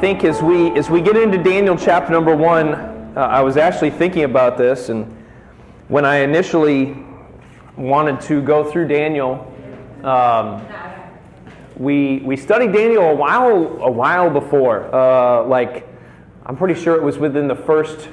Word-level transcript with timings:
think 0.00 0.24
as 0.24 0.40
we 0.40 0.70
as 0.78 0.88
we 0.88 1.02
get 1.02 1.14
into 1.14 1.36
Daniel 1.36 1.76
chapter 1.76 2.10
number 2.10 2.34
one, 2.34 2.72
uh, 2.72 3.28
I 3.30 3.42
was 3.42 3.58
actually 3.58 3.90
thinking 3.90 4.24
about 4.24 4.56
this, 4.56 4.88
and 4.88 5.04
when 5.88 6.06
I 6.06 6.20
initially 6.20 6.96
wanted 7.76 8.18
to 8.22 8.40
go 8.40 8.64
through 8.64 8.88
Daniel, 8.88 9.54
um, 10.02 10.66
we 11.76 12.20
we 12.20 12.34
studied 12.34 12.72
Daniel 12.72 13.10
a 13.10 13.14
while 13.14 13.82
a 13.82 13.90
while 13.90 14.30
before. 14.30 14.88
Uh, 14.94 15.44
like 15.44 15.86
I'm 16.46 16.56
pretty 16.56 16.80
sure 16.80 16.96
it 16.96 17.02
was 17.02 17.18
within 17.18 17.46
the 17.46 17.56
first 17.56 18.08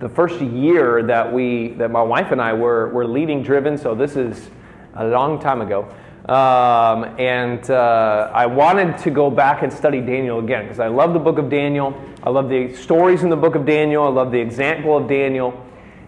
the 0.00 0.08
first 0.08 0.40
year 0.40 1.02
that 1.02 1.30
we 1.30 1.72
that 1.76 1.90
my 1.90 2.02
wife 2.02 2.32
and 2.32 2.40
I 2.40 2.54
were 2.54 2.88
were 2.88 3.06
leading 3.06 3.42
Driven. 3.42 3.76
So 3.76 3.94
this 3.94 4.16
is 4.16 4.48
a 4.94 5.08
long 5.08 5.38
time 5.38 5.60
ago. 5.60 5.94
Um, 6.26 7.04
and 7.18 7.68
uh, 7.68 8.30
I 8.32 8.46
wanted 8.46 8.96
to 8.98 9.10
go 9.10 9.28
back 9.28 9.62
and 9.62 9.72
study 9.72 10.00
Daniel 10.00 10.38
again 10.38 10.64
because 10.64 10.78
I 10.78 10.86
love 10.86 11.12
the 11.14 11.18
book 11.18 11.38
of 11.38 11.50
Daniel. 11.50 12.00
I 12.22 12.30
love 12.30 12.48
the 12.48 12.74
stories 12.76 13.24
in 13.24 13.30
the 13.30 13.36
book 13.36 13.56
of 13.56 13.66
Daniel. 13.66 14.04
I 14.04 14.10
love 14.10 14.30
the 14.30 14.38
example 14.38 14.96
of 14.96 15.08
Daniel. 15.08 15.66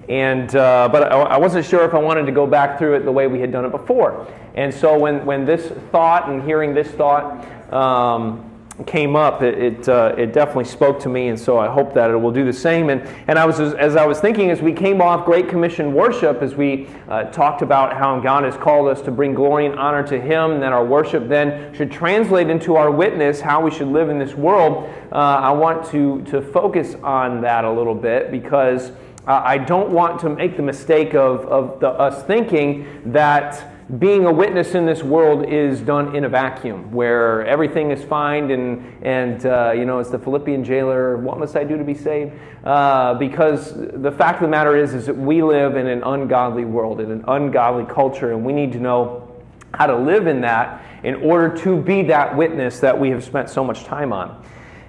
And, 0.09 0.55
uh, 0.55 0.89
but 0.93 1.11
I, 1.11 1.17
I 1.17 1.37
wasn't 1.39 1.67
sure 1.67 1.85
if 1.85 1.95
I 1.95 1.99
wanted 1.99 2.27
to 2.27 2.33
go 2.33 2.47
back 2.47 2.79
through 2.79 2.95
it 2.95 3.01
the 3.01 3.13
way 3.13 3.27
we 3.27 3.41
had 3.41 3.51
done 3.51 3.65
it 3.65 3.71
before. 3.71 4.27
And 4.55 4.73
so 4.73 4.97
when, 4.97 5.27
when 5.27 5.45
this 5.45 5.67
thought 5.91 6.29
and 6.29 6.45
hearing 6.45 6.75
this 6.75 6.89
thought, 6.89 7.73
um, 7.73 8.54
came 8.87 9.14
up, 9.14 9.41
it, 9.41 9.56
it, 9.56 9.88
uh, 9.88 10.14
it, 10.19 10.33
definitely 10.33 10.64
spoke 10.64 10.98
to 11.00 11.08
me, 11.08 11.28
and 11.28 11.39
so 11.39 11.58
I 11.58 11.69
hope 11.69 11.94
that 11.94 12.11
it 12.11 12.17
will 12.17 12.33
do 12.33 12.44
the 12.44 12.53
same. 12.53 12.91
And, 12.91 13.03
and 13.28 13.39
I 13.39 13.47
was, 13.47 13.61
as 13.61 13.94
I 13.94 14.05
was 14.05 14.19
thinking, 14.19 14.50
as 14.50 14.61
we 14.61 14.72
came 14.72 15.00
off 15.00 15.25
Great 15.25 15.48
Commission 15.48 15.94
worship, 15.94 16.42
as 16.42 16.56
we 16.56 16.89
uh, 17.08 17.25
talked 17.25 17.62
about 17.62 17.97
how 17.97 18.19
God 18.19 18.42
has 18.42 18.56
called 18.56 18.89
us 18.89 19.00
to 19.03 19.12
bring 19.12 19.33
glory 19.33 19.66
and 19.66 19.78
honor 19.78 20.03
to 20.08 20.20
Him, 20.20 20.50
and 20.50 20.62
that 20.62 20.72
our 20.72 20.84
worship 20.84 21.28
then 21.28 21.72
should 21.72 21.92
translate 21.92 22.50
into 22.50 22.75
our 22.75 22.91
witness, 22.91 23.41
how 23.41 23.61
we 23.61 23.70
should 23.70 23.89
live 23.89 24.08
in 24.08 24.19
this 24.19 24.34
world, 24.34 24.91
uh, 25.12 25.16
I 25.16 25.53
want 25.53 25.86
to, 25.91 26.22
to 26.25 26.42
focus 26.42 26.97
on 27.05 27.41
that 27.42 27.64
a 27.64 27.70
little 27.70 27.94
bit 27.94 28.33
because 28.33 28.91
I 29.27 29.56
don't 29.56 29.91
want 29.91 30.20
to 30.20 30.28
make 30.28 30.56
the 30.59 30.62
mistake 30.62 31.14
of, 31.14 31.47
of 31.47 31.81
the, 31.81 31.88
us 31.88 32.25
thinking 32.25 32.86
that 33.06 33.73
being 33.99 34.25
a 34.25 34.33
witness 34.33 34.75
in 34.75 34.87
this 34.87 35.03
world 35.03 35.45
is 35.47 35.83
done 35.83 36.17
in 36.17 36.25
a 36.25 36.29
vacuum 36.29 36.91
where 36.91 37.45
everything 37.45 37.91
is 37.91 38.03
fine 38.03 38.51
and, 38.51 39.05
and 39.05 39.45
uh, 39.45 39.73
you 39.77 39.85
know, 39.85 39.99
it's 39.99 40.09
the 40.09 40.19
Philippian 40.19 40.65
jailer, 40.65 41.19
what 41.19 41.39
must 41.39 41.55
I 41.55 41.65
do 41.65 41.77
to 41.77 41.85
be 41.85 41.95
saved? 41.95 42.33
Uh, 42.65 43.12
because 43.15 43.75
the 43.75 44.11
fact 44.11 44.37
of 44.37 44.43
the 44.43 44.49
matter 44.49 44.75
is, 44.75 44.95
is 44.95 45.05
that 45.05 45.17
we 45.17 45.43
live 45.43 45.77
in 45.77 45.87
an 45.87 46.03
ungodly 46.03 46.65
world, 46.65 46.99
in 46.99 47.11
an 47.11 47.25
ungodly 47.29 47.85
culture, 47.85 48.33
and 48.33 48.43
we 48.43 48.55
need 48.55 48.73
to 48.73 48.81
know 48.81 49.31
how 49.75 49.87
to 49.87 49.97
live 49.97 50.29
in 50.29 50.41
that 50.41 50.83
in 51.03 51.17
order 51.17 51.55
to 51.55 51.77
be 51.77 52.03
that 52.05 52.35
witness 52.35 52.81
that 52.81 52.99
we 52.99 53.11
have 53.11 53.23
spent 53.23 53.51
so 53.51 53.62
much 53.62 53.85
time 53.85 54.15
on. 54.15 54.43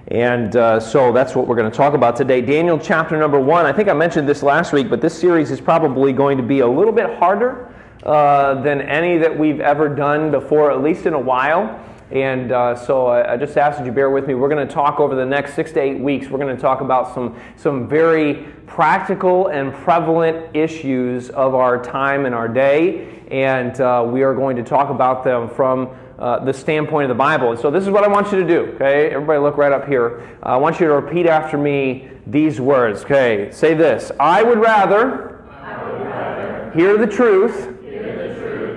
And 0.08 0.56
uh, 0.56 0.80
so 0.80 1.12
that's 1.12 1.34
what 1.34 1.46
we're 1.46 1.56
going 1.56 1.70
to 1.70 1.76
talk 1.76 1.92
about 1.92 2.16
today. 2.16 2.40
Daniel 2.40 2.78
chapter 2.78 3.18
number 3.18 3.40
one. 3.40 3.66
I 3.66 3.72
think 3.72 3.90
I 3.90 3.92
mentioned 3.92 4.26
this 4.26 4.42
last 4.42 4.72
week, 4.72 4.88
but 4.88 5.02
this 5.02 5.18
series 5.18 5.50
is 5.50 5.60
probably 5.60 6.14
going 6.14 6.38
to 6.38 6.42
be 6.42 6.60
a 6.60 6.66
little 6.66 6.92
bit 6.92 7.18
harder 7.18 7.74
uh, 8.06 8.62
than 8.62 8.80
any 8.82 9.18
that 9.18 9.36
we've 9.36 9.58
ever 9.58 9.88
done 9.88 10.30
before, 10.30 10.70
at 10.70 10.80
least 10.80 11.06
in 11.06 11.14
a 11.14 11.18
while. 11.18 11.84
And 12.12 12.52
uh, 12.52 12.76
so 12.76 13.06
I, 13.06 13.32
I, 13.32 13.36
just 13.36 13.58
ask 13.58 13.78
that 13.78 13.84
you 13.84 13.90
bear 13.90 14.10
with 14.10 14.28
me. 14.28 14.34
We're 14.34 14.48
going 14.48 14.64
to 14.64 14.72
talk 14.72 15.00
over 15.00 15.16
the 15.16 15.26
next 15.26 15.54
six 15.54 15.72
to 15.72 15.80
eight 15.80 15.98
weeks. 15.98 16.28
We're 16.28 16.38
going 16.38 16.54
to 16.54 16.62
talk 16.62 16.82
about 16.82 17.12
some, 17.12 17.36
some 17.56 17.88
very 17.88 18.46
practical 18.68 19.48
and 19.48 19.74
prevalent 19.74 20.54
issues 20.54 21.30
of 21.30 21.56
our 21.56 21.82
time 21.82 22.26
and 22.26 22.32
our 22.32 22.46
day. 22.46 23.24
And 23.32 23.80
uh, 23.80 24.06
we 24.08 24.22
are 24.22 24.36
going 24.36 24.54
to 24.54 24.62
talk 24.62 24.88
about 24.88 25.24
them 25.24 25.50
from 25.50 25.88
uh, 26.20 26.44
the 26.44 26.52
standpoint 26.52 27.10
of 27.10 27.16
the 27.16 27.18
Bible. 27.18 27.50
And 27.50 27.58
so 27.58 27.72
this 27.72 27.82
is 27.82 27.90
what 27.90 28.04
I 28.04 28.08
want 28.08 28.30
you 28.30 28.38
to 28.40 28.46
do. 28.46 28.66
Okay, 28.74 29.10
everybody, 29.10 29.40
look 29.40 29.56
right 29.56 29.72
up 29.72 29.88
here. 29.88 30.38
I 30.44 30.56
want 30.56 30.78
you 30.78 30.86
to 30.86 30.94
repeat 30.94 31.26
after 31.26 31.58
me 31.58 32.08
these 32.24 32.60
words. 32.60 33.02
Okay, 33.02 33.50
say 33.50 33.74
this: 33.74 34.12
I 34.20 34.44
would 34.44 34.60
rather, 34.60 35.44
I 35.50 35.82
would 35.82 36.02
rather 36.02 36.72
hear 36.76 36.96
the 36.96 37.06
truth 37.08 37.75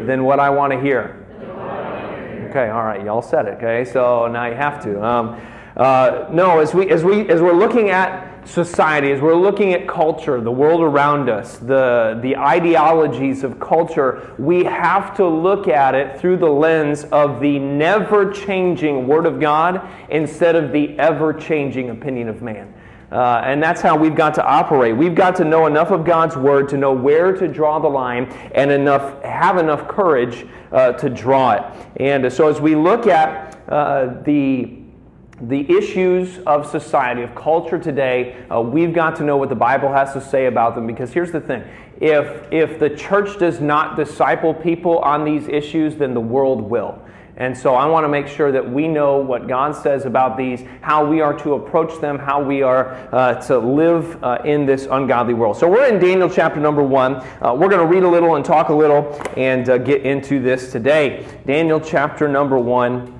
than 0.05 0.23
what 0.23 0.39
I 0.39 0.49
want 0.49 0.73
to 0.73 0.79
hear. 0.79 1.25
Okay, 2.49 2.69
all 2.69 2.83
right, 2.83 3.05
y'all 3.05 3.21
said 3.21 3.45
it. 3.45 3.57
Okay, 3.57 3.85
so 3.85 4.27
now 4.27 4.47
you 4.47 4.55
have 4.55 4.81
to. 4.83 5.03
Um, 5.05 5.39
uh, 5.77 6.27
no, 6.31 6.59
as 6.59 6.73
we 6.73 6.89
as 6.89 7.03
we 7.03 7.29
as 7.29 7.41
we're 7.41 7.53
looking 7.53 7.89
at 7.89 8.47
society, 8.47 9.11
as 9.11 9.21
we're 9.21 9.35
looking 9.35 9.73
at 9.73 9.87
culture, 9.87 10.41
the 10.41 10.51
world 10.51 10.81
around 10.81 11.29
us, 11.29 11.57
the 11.57 12.19
the 12.23 12.35
ideologies 12.35 13.43
of 13.43 13.59
culture, 13.59 14.33
we 14.39 14.63
have 14.63 15.15
to 15.17 15.27
look 15.27 15.67
at 15.67 15.93
it 15.93 16.19
through 16.19 16.37
the 16.37 16.49
lens 16.49 17.03
of 17.05 17.39
the 17.39 17.59
never 17.59 18.31
changing 18.31 19.07
Word 19.07 19.27
of 19.27 19.39
God 19.39 19.87
instead 20.09 20.55
of 20.55 20.71
the 20.71 20.97
ever 20.97 21.33
changing 21.33 21.91
opinion 21.91 22.29
of 22.29 22.41
man. 22.41 22.73
Uh, 23.11 23.41
and 23.43 23.61
that's 23.61 23.81
how 23.81 23.97
we've 23.97 24.15
got 24.15 24.35
to 24.35 24.45
operate. 24.45 24.95
We've 24.95 25.15
got 25.15 25.35
to 25.37 25.43
know 25.43 25.65
enough 25.65 25.91
of 25.91 26.05
God's 26.05 26.35
word 26.35 26.69
to 26.69 26.77
know 26.77 26.93
where 26.93 27.33
to 27.33 27.47
draw 27.47 27.79
the 27.79 27.87
line 27.87 28.25
and 28.53 28.71
enough 28.71 29.23
have 29.23 29.57
enough 29.57 29.87
courage 29.87 30.45
uh, 30.71 30.93
to 30.93 31.09
draw 31.09 31.53
it. 31.53 31.87
And 31.97 32.31
so 32.31 32.47
as 32.47 32.61
we 32.61 32.75
look 32.75 33.07
at 33.07 33.59
uh, 33.67 34.21
the 34.23 34.79
the 35.41 35.71
issues 35.71 36.39
of 36.39 36.69
society, 36.69 37.21
of 37.21 37.33
culture 37.33 37.79
today, 37.79 38.45
uh, 38.51 38.59
we've 38.59 38.93
got 38.93 39.15
to 39.15 39.23
know 39.23 39.37
what 39.37 39.49
the 39.49 39.55
Bible 39.55 39.91
has 39.91 40.11
to 40.13 40.21
say 40.21 40.47
about 40.47 40.75
them 40.75 40.85
because 40.85 41.13
here's 41.13 41.31
the 41.31 41.39
thing. 41.39 41.63
If, 42.01 42.51
if 42.51 42.79
the 42.79 42.89
church 42.89 43.39
does 43.39 43.59
not 43.59 43.95
disciple 43.95 44.53
people 44.53 44.99
on 44.99 45.23
these 45.23 45.47
issues, 45.47 45.95
then 45.95 46.13
the 46.13 46.21
world 46.21 46.61
will. 46.61 47.01
And 47.39 47.57
so 47.57 47.73
I 47.73 47.85
want 47.85 48.03
to 48.03 48.09
make 48.09 48.27
sure 48.27 48.51
that 48.51 48.69
we 48.69 48.87
know 48.87 49.17
what 49.17 49.47
God 49.47 49.73
says 49.73 50.05
about 50.05 50.37
these, 50.37 50.61
how 50.81 51.05
we 51.05 51.21
are 51.21 51.33
to 51.39 51.53
approach 51.53 51.99
them, 52.01 52.19
how 52.19 52.43
we 52.43 52.61
are 52.61 52.93
uh, 53.13 53.35
to 53.47 53.57
live 53.57 54.21
uh, 54.21 54.39
in 54.43 54.65
this 54.65 54.87
ungodly 54.91 55.33
world. 55.33 55.55
So 55.57 55.69
we're 55.69 55.87
in 55.87 55.99
Daniel 55.99 56.29
chapter 56.29 56.59
number 56.59 56.83
one. 56.83 57.15
Uh, 57.41 57.55
we're 57.57 57.69
going 57.69 57.79
to 57.79 57.85
read 57.85 58.03
a 58.03 58.09
little 58.09 58.35
and 58.35 58.43
talk 58.43 58.67
a 58.67 58.73
little 58.73 59.17
and 59.37 59.69
uh, 59.69 59.77
get 59.77 60.05
into 60.05 60.41
this 60.41 60.71
today. 60.71 61.25
Daniel 61.45 61.79
chapter 61.79 62.27
number 62.27 62.59
one. 62.59 63.18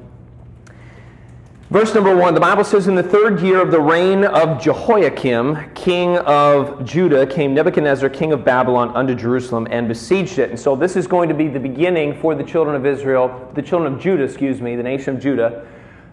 Verse 1.70 1.94
number 1.94 2.16
one, 2.16 2.34
the 2.34 2.40
Bible 2.40 2.64
says, 2.64 2.88
In 2.88 2.96
the 2.96 3.04
third 3.04 3.42
year 3.42 3.62
of 3.62 3.70
the 3.70 3.80
reign 3.80 4.26
of 4.26 4.60
Jehoiakim, 4.60 5.76
king 5.76 6.18
of 6.18 6.84
Judah, 6.84 7.28
came 7.28 7.54
Nebuchadnezzar, 7.54 8.10
king 8.10 8.34
of 8.34 8.44
Babylon, 8.44 8.90
unto 8.96 9.14
Jerusalem 9.14 9.68
and 9.70 9.88
besieged 9.88 10.40
it. 10.40 10.50
And 10.50 10.60
so 10.60 10.76
this 10.76 10.96
is 10.96 11.06
going 11.06 11.30
to 11.30 11.36
be 11.36 11.48
the 11.48 11.60
beginning 11.60 12.20
for 12.20 12.34
the 12.34 12.44
children 12.44 12.76
of 12.76 12.88
Israel, 12.88 13.52
the 13.54 13.62
children 13.62 13.94
of 13.94 14.02
Judah, 14.02 14.24
excuse 14.24 14.60
me, 14.60 14.76
the 14.76 14.82
nation 14.82 15.16
of 15.16 15.22
Judah. 15.22 15.68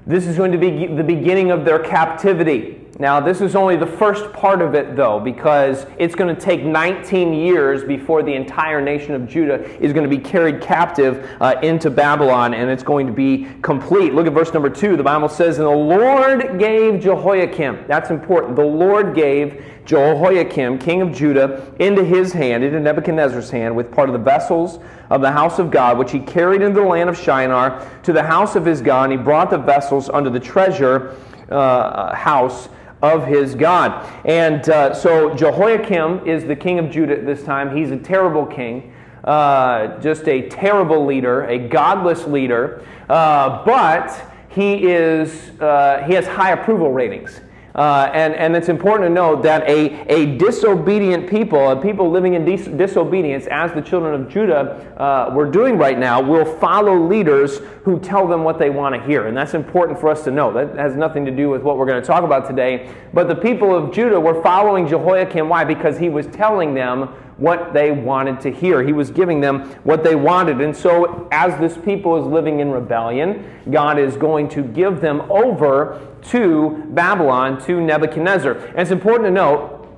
This 0.09 0.29
is 0.29 0.37
going 0.37 0.53
to 0.53 0.59
be 0.59 0.87
the 0.87 1.03
beginning 1.03 1.51
of 1.51 1.65
their 1.65 1.81
captivity. 1.81 2.81
Now, 3.01 3.19
this 3.19 3.41
is 3.41 3.57
only 3.57 3.75
the 3.75 3.89
first 3.89 4.33
part 4.33 4.63
of 4.63 4.77
it, 4.77 4.95
though, 4.95 5.19
because 5.19 5.85
it's 5.99 6.15
going 6.15 6.33
to 6.33 6.41
take 6.41 6.63
19 6.63 7.35
years 7.35 7.83
before 7.83 8.23
the 8.23 8.33
entire 8.33 8.81
nation 8.81 9.15
of 9.15 9.29
Judah 9.29 9.65
is 9.83 9.93
going 9.93 10.09
to 10.09 10.17
be 10.17 10.23
carried 10.23 10.63
captive 10.63 11.29
uh, 11.41 11.57
into 11.61 11.91
Babylon, 11.91 12.55
and 12.55 12.71
it's 12.71 12.85
going 12.85 13.09
to 13.09 13.13
be 13.13 13.49
complete. 13.63 14.15
Look 14.15 14.29
at 14.29 14.33
verse 14.33 14.55
number 14.55 14.71
2. 14.71 14.97
The 14.97 15.03
Bible 15.03 15.29
says, 15.29 15.59
And 15.59 15.67
the 15.67 15.71
Lord 15.71 16.57
gave 16.61 17.03
Jehoiakim, 17.03 17.87
that's 17.89 18.11
important, 18.11 18.55
the 18.55 18.65
Lord 18.65 19.13
gave 19.13 19.63
Jehoiakim, 19.87 20.79
king 20.79 21.03
of 21.03 21.13
Judah, 21.13 21.75
into 21.81 22.05
his 22.05 22.33
hand, 22.33 22.63
into 22.63 22.79
Nebuchadnezzar's 22.79 23.51
hand, 23.51 23.75
with 23.75 23.91
part 23.91 24.09
of 24.09 24.13
the 24.13 24.21
vessels 24.21 24.79
of 25.11 25.21
the 25.21 25.31
house 25.31 25.59
of 25.59 25.71
God, 25.71 25.99
which 25.99 26.13
he 26.13 26.21
carried 26.21 26.63
into 26.63 26.81
the 26.81 26.87
land 26.87 27.09
of 27.09 27.19
Shinar 27.19 27.89
to 28.03 28.13
the 28.13 28.23
house 28.23 28.57
of 28.57 28.65
his 28.65 28.81
God, 28.81 29.11
and 29.11 29.19
he 29.19 29.25
brought 29.25 29.51
the 29.51 29.59
vessels 29.59 30.09
unto 30.11 30.31
the 30.31 30.41
treasure 30.41 31.17
uh, 31.51 32.15
house 32.15 32.69
of 33.03 33.27
his 33.27 33.55
God. 33.55 34.07
And 34.25 34.69
uh, 34.69 34.95
so 34.95 35.35
Jehoiakim 35.35 36.27
is 36.27 36.45
the 36.45 36.57
king 36.57 36.79
of 36.79 36.91
Judah 36.91 37.19
at 37.19 37.27
this 37.27 37.43
time. 37.45 37.77
He's 37.77 37.91
a 37.91 37.97
terrible 37.97 38.47
king, 38.47 38.93
uh, 39.25 40.01
just 40.01 40.27
a 40.29 40.49
terrible 40.49 41.05
leader, 41.05 41.45
a 41.45 41.59
godless 41.59 42.27
leader, 42.27 42.85
uh, 43.09 43.65
but 43.65 44.33
he, 44.49 44.87
is, 44.89 45.51
uh, 45.61 46.03
he 46.07 46.15
has 46.15 46.27
high 46.27 46.53
approval 46.53 46.93
ratings. 46.93 47.41
Uh, 47.77 48.11
and, 48.15 48.35
and 48.35 48.57
it's 48.57 48.71
important 48.71 49.07
to 49.07 49.13
know 49.13 49.41
that 49.43 49.63
a, 49.69 50.01
a 50.09 50.39
disobedient 50.39 51.29
people, 51.29 51.71
a 51.71 51.77
people 51.77 52.11
living 52.11 52.33
in 52.33 52.43
dis- 52.43 52.69
disobedience, 52.69 53.47
as 53.51 53.71
the 53.73 53.83
children 53.83 54.19
of 54.19 54.31
Judah 54.31 54.95
uh, 54.97 55.31
were 55.35 55.45
doing 55.45 55.77
right 55.77 55.99
now, 55.99 56.23
will 56.23 56.47
follow 56.59 56.97
leaders 56.97 57.59
who 57.85 58.01
tell 58.01 58.27
them 58.27 58.45
what 58.45 58.59
they 58.59 58.71
want 58.71 58.95
to 58.95 59.07
hear. 59.07 59.27
And 59.27 59.37
that's 59.37 59.53
important 59.53 60.01
for 60.01 60.09
us 60.09 60.25
to 60.25 60.31
know. 60.31 60.55
That 60.55 60.75
has 60.77 60.97
nothing 60.97 61.27
to 61.27 61.31
do 61.31 61.51
with 61.51 61.61
what 61.61 61.77
we're 61.77 61.85
going 61.85 62.01
to 62.01 62.07
talk 62.07 62.25
about 62.25 62.49
today. 62.49 62.91
But 63.13 63.29
the 63.29 63.35
people 63.35 63.77
of 63.77 63.93
Judah 63.93 64.19
were 64.19 64.43
following 64.43 64.89
Jehoiakim. 64.89 65.47
Why? 65.47 65.65
Because 65.65 65.99
he 65.99 66.09
was 66.09 66.27
telling 66.29 66.73
them 66.73 67.09
what 67.37 67.75
they 67.75 67.91
wanted 67.91 68.41
to 68.41 68.51
hear. 68.51 68.83
He 68.83 68.95
was 68.95 69.11
giving 69.11 69.41
them 69.41 69.71
what 69.85 70.03
they 70.03 70.15
wanted. 70.15 70.63
And 70.63 70.75
so, 70.75 71.29
as 71.31 71.59
this 71.61 71.77
people 71.85 72.17
is 72.17 72.27
living 72.27 72.61
in 72.61 72.71
rebellion, 72.71 73.45
God 73.71 73.99
is 73.99 74.17
going 74.17 74.49
to 74.51 74.63
give 74.63 75.03
them 75.03 75.21
over 75.31 76.01
to 76.31 76.85
Babylon, 76.89 77.65
to 77.67 77.81
Nebuchadnezzar. 77.81 78.53
And 78.53 78.81
it's 78.81 78.91
important 78.91 79.27
to 79.27 79.31
note 79.31 79.89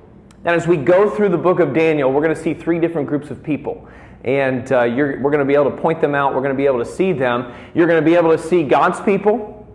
that 0.43 0.55
as 0.55 0.67
we 0.67 0.77
go 0.77 1.09
through 1.09 1.29
the 1.29 1.37
book 1.37 1.59
of 1.59 1.73
Daniel, 1.73 2.11
we're 2.11 2.21
going 2.21 2.35
to 2.35 2.41
see 2.41 2.53
three 2.53 2.79
different 2.79 3.07
groups 3.07 3.29
of 3.29 3.43
people. 3.43 3.87
And 4.23 4.71
uh, 4.71 4.85
we're 4.87 5.17
going 5.17 5.39
to 5.39 5.45
be 5.45 5.53
able 5.53 5.71
to 5.71 5.77
point 5.77 6.01
them 6.01 6.13
out. 6.13 6.33
We're 6.33 6.41
going 6.41 6.53
to 6.53 6.57
be 6.57 6.65
able 6.65 6.79
to 6.79 6.85
see 6.85 7.13
them. 7.13 7.53
You're 7.73 7.87
going 7.87 8.03
to 8.03 8.05
be 8.05 8.15
able 8.15 8.35
to 8.35 8.41
see 8.41 8.63
God's 8.63 8.99
people. 9.01 9.67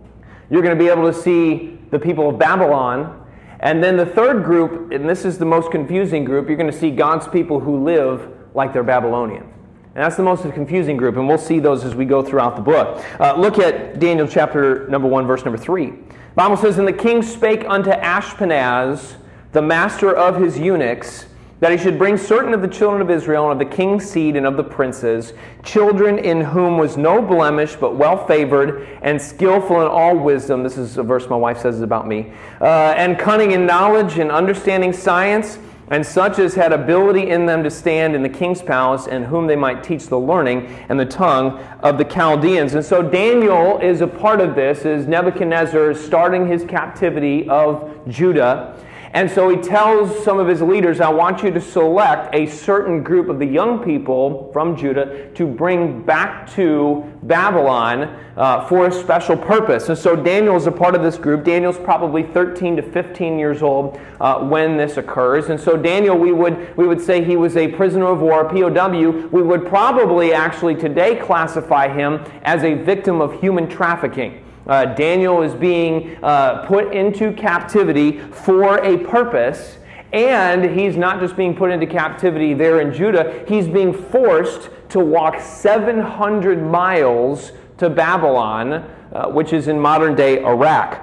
You're 0.51 0.63
going 0.63 0.77
to 0.77 0.83
be 0.83 0.91
able 0.91 1.11
to 1.11 1.19
see 1.19 1.79
the 1.91 1.99
people 1.99 2.29
of 2.29 2.39
Babylon. 2.39 3.27
And 3.61 3.83
then 3.83 3.97
the 3.97 4.07
third 4.07 4.45
group, 4.45 4.93
and 4.93 5.09
this 5.09 5.25
is 5.25 5.39
the 5.39 5.47
most 5.47 5.71
confusing 5.71 6.25
group, 6.25 6.49
you're 6.49 6.59
going 6.59 6.71
to 6.71 6.79
see 6.79 6.91
God's 6.91 7.27
people 7.29 7.61
who 7.61 7.83
live 7.83 8.29
like 8.55 8.73
they're 8.73 8.83
Babylonian. 8.83 9.54
And 9.95 10.03
that's 10.03 10.17
the 10.17 10.25
most 10.25 10.43
confusing 10.55 10.97
group, 10.97 11.17
and 11.17 11.29
we'll 11.29 11.39
see 11.39 11.61
those 11.61 11.85
as 11.85 11.95
we 11.95 12.05
go 12.05 12.21
throughout 12.21 12.57
the 12.57 12.63
book. 12.63 13.05
Uh, 13.21 13.37
look 13.37 13.59
at 13.61 14.01
Daniel 14.01 14.27
chapter 14.27 14.89
number 14.89 15.07
1, 15.07 15.25
verse 15.25 15.45
number 15.45 15.59
3. 15.59 15.87
The 15.87 15.97
Bible 16.35 16.57
says, 16.57 16.79
And 16.79 16.89
the 16.89 16.93
king 16.93 17.23
spake 17.23 17.65
unto 17.69 17.91
Ashpenaz, 17.91 19.15
the 19.53 19.63
master 19.63 20.13
of 20.13 20.41
his 20.41 20.59
eunuchs, 20.59 21.27
that 21.61 21.71
he 21.71 21.79
should 21.79 21.97
bring 21.97 22.17
certain 22.17 22.53
of 22.53 22.61
the 22.61 22.67
children 22.67 23.01
of 23.01 23.09
Israel 23.09 23.49
and 23.49 23.53
of 23.53 23.69
the 23.71 23.75
king's 23.77 24.05
seed 24.05 24.35
and 24.35 24.47
of 24.47 24.57
the 24.57 24.65
princes, 24.65 25.33
children 25.63 26.19
in 26.19 26.41
whom 26.41 26.77
was 26.77 26.97
no 26.97 27.23
blemish, 27.23 27.77
but 27.77 27.95
well 27.95 28.27
favored 28.27 28.89
and 29.01 29.23
skillful 29.23 29.81
in 29.81 29.87
all 29.87 30.19
wisdom. 30.19 30.65
This 30.65 30.77
is 30.77 30.99
a 30.99 31.05
verse 31.05 31.29
my 31.29 31.37
wife 31.37 31.61
says 31.61 31.77
is 31.77 31.83
about 31.83 32.09
me. 32.09 32.33
Uh, 32.61 32.95
and 32.97 33.17
cunning 33.17 33.53
in 33.53 33.65
knowledge 33.65 34.19
and 34.19 34.33
understanding 34.33 34.93
science, 34.93 35.59
and 35.91 36.05
such 36.05 36.39
as 36.39 36.55
had 36.55 36.73
ability 36.73 37.29
in 37.29 37.47
them 37.47 37.63
to 37.63 37.71
stand 37.71 38.15
in 38.15 38.23
the 38.23 38.29
king's 38.29 38.63
palace, 38.63 39.07
and 39.07 39.27
whom 39.27 39.47
they 39.47 39.57
might 39.57 39.85
teach 39.85 40.07
the 40.07 40.19
learning 40.19 40.67
and 40.89 40.99
the 40.99 41.05
tongue 41.05 41.59
of 41.81 41.99
the 41.99 42.05
Chaldeans. 42.05 42.75
And 42.75 42.85
so 42.85 43.03
Daniel 43.03 43.79
is 43.79 44.01
a 44.01 44.07
part 44.07 44.41
of 44.41 44.55
this, 44.55 44.85
as 44.85 45.07
Nebuchadnezzar 45.07 45.91
is 45.91 46.05
starting 46.05 46.47
his 46.47 46.65
captivity 46.65 47.49
of 47.49 47.91
Judah. 48.09 48.77
And 49.15 49.31
so 49.31 49.49
he 49.49 49.57
tells 49.57 50.25
some 50.25 50.41
of 50.41 50.49
his 50.49 50.61
leaders, 50.61 51.01
I 51.01 51.09
want 51.09 51.45
you 51.45 51.53
to 51.53 51.61
select 51.61 52.35
a 52.35 52.47
certain 52.47 53.01
group 53.01 53.29
of 53.29 53.39
the 53.39 53.47
young 53.47 53.79
people 53.79 54.51
from 54.53 54.77
Judah 54.77 55.31
to 55.35 55.47
bring 55.47 56.03
back 56.03 56.51
to 56.55 57.09
Babylon 57.23 58.21
uh, 58.37 58.67
for 58.67 58.89
a 58.89 58.93
special 58.93 59.37
purpose. 59.37 59.89
And 59.89 59.97
so 59.97 60.17
Daniel 60.17 60.57
is 60.57 60.67
a 60.67 60.73
part 60.73 60.97
of 60.97 61.05
this 61.05 61.17
group. 61.17 61.45
Daniel's 61.45 61.79
probably 61.79 62.25
13 62.25 62.75
to 62.75 62.83
15 62.83 63.39
years 63.39 63.63
old 63.63 64.01
uh, 64.21 64.41
when 64.41 64.77
this 64.77 64.97
occurs. 64.97 65.49
And 65.49 65.61
so 65.61 65.77
Daniel, 65.77 66.19
we 66.19 66.33
would, 66.33 66.77
we 66.77 66.89
would 66.89 67.01
say 67.01 67.23
he 67.23 67.37
was 67.37 67.57
a 67.57 67.69
prisoner 67.69 68.07
of 68.07 68.21
war, 68.21 68.49
POW. 68.49 69.29
We 69.29 69.43
would 69.43 69.65
probably 69.65 70.33
actually 70.35 70.75
today 70.75 71.15
classify 71.15 71.87
him 71.87 72.15
as 72.43 72.65
a 72.65 72.75
victim 72.75 73.21
of 73.21 73.41
human 73.41 73.69
trafficking. 73.69 74.44
Uh, 74.67 74.87
Daniel 74.87 75.43
is 75.43 75.55
being 75.55 76.17
uh, 76.23 76.65
put 76.67 76.95
into 76.95 77.33
captivity 77.33 78.19
for 78.19 78.79
a 78.85 78.99
purpose. 78.99 79.79
And 80.13 80.79
he's 80.79 80.97
not 80.97 81.19
just 81.19 81.37
being 81.37 81.57
put 81.57 81.73
into 81.73 81.87
captivity 81.87 82.55
there 82.55 82.81
in 82.81 82.95
Judah, 82.95 83.45
he's 83.49 83.67
being 83.67 83.93
forced 83.93 84.71
to 84.91 85.01
walk 85.01 85.41
700 85.41 86.63
miles 86.63 87.51
to 87.79 87.91
Babylon, 87.91 88.73
uh, 89.13 89.29
which 89.31 89.53
is 89.53 89.67
in 89.67 89.79
modern 89.81 90.15
day 90.15 90.41
Iraq. 90.45 91.03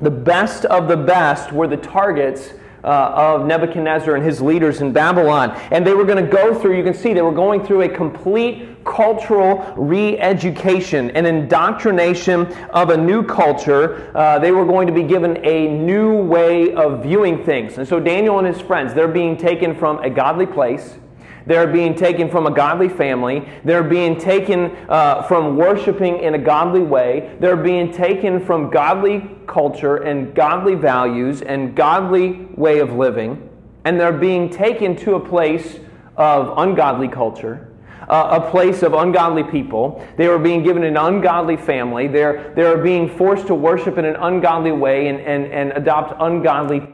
The 0.00 0.10
best 0.10 0.64
of 0.66 0.86
the 0.86 0.96
best 0.96 1.52
were 1.52 1.66
the 1.66 1.76
targets 1.76 2.50
uh, 2.84 3.12
of 3.16 3.46
Nebuchadnezzar 3.46 4.14
and 4.14 4.24
his 4.24 4.40
leaders 4.40 4.80
in 4.80 4.92
Babylon. 4.92 5.50
And 5.70 5.86
they 5.86 5.94
were 5.94 6.04
going 6.04 6.24
to 6.24 6.30
go 6.30 6.58
through, 6.58 6.76
you 6.76 6.84
can 6.84 6.94
see, 6.94 7.14
they 7.14 7.22
were 7.22 7.32
going 7.32 7.64
through 7.64 7.82
a 7.82 7.88
complete 7.88 8.84
cultural 8.84 9.74
re 9.76 10.18
education, 10.18 11.10
an 11.12 11.26
indoctrination 11.26 12.46
of 12.70 12.90
a 12.90 12.96
new 12.96 13.22
culture. 13.22 14.12
Uh, 14.14 14.38
they 14.38 14.52
were 14.52 14.66
going 14.66 14.86
to 14.86 14.92
be 14.92 15.02
given 15.02 15.44
a 15.44 15.68
new 15.68 16.16
way 16.16 16.74
of 16.74 17.02
viewing 17.02 17.44
things. 17.44 17.78
And 17.78 17.88
so 17.88 17.98
Daniel 17.98 18.38
and 18.38 18.46
his 18.46 18.60
friends, 18.60 18.94
they're 18.94 19.08
being 19.08 19.36
taken 19.36 19.74
from 19.74 19.98
a 20.00 20.10
godly 20.10 20.46
place 20.46 20.98
they're 21.46 21.66
being 21.66 21.94
taken 21.94 22.30
from 22.30 22.46
a 22.46 22.50
godly 22.50 22.88
family. 22.88 23.46
They're 23.64 23.82
being 23.82 24.18
taken 24.18 24.76
uh, 24.88 25.22
from 25.22 25.56
worshiping 25.56 26.20
in 26.20 26.34
a 26.34 26.38
godly 26.38 26.80
way. 26.80 27.36
They're 27.40 27.56
being 27.56 27.92
taken 27.92 28.44
from 28.44 28.70
godly 28.70 29.30
culture 29.46 29.96
and 29.96 30.34
godly 30.34 30.74
values 30.74 31.42
and 31.42 31.76
godly 31.76 32.48
way 32.56 32.78
of 32.78 32.92
living. 32.92 33.50
And 33.84 34.00
they're 34.00 34.12
being 34.12 34.48
taken 34.48 34.96
to 34.96 35.16
a 35.16 35.20
place 35.20 35.78
of 36.16 36.56
ungodly 36.56 37.08
culture. 37.08 37.70
Uh, 38.08 38.40
a 38.42 38.50
place 38.50 38.82
of 38.82 38.92
ungodly 38.92 39.44
people. 39.44 40.06
They 40.16 40.26
are 40.26 40.38
being 40.38 40.62
given 40.62 40.84
an 40.84 40.96
ungodly 40.96 41.56
family. 41.56 42.06
They're, 42.06 42.52
they're 42.54 42.76
being 42.76 43.08
forced 43.08 43.46
to 43.46 43.54
worship 43.54 43.96
in 43.96 44.04
an 44.04 44.16
ungodly 44.16 44.72
way 44.72 45.08
and, 45.08 45.20
and, 45.20 45.46
and 45.46 45.72
adopt 45.72 46.14
ungodly. 46.20 46.86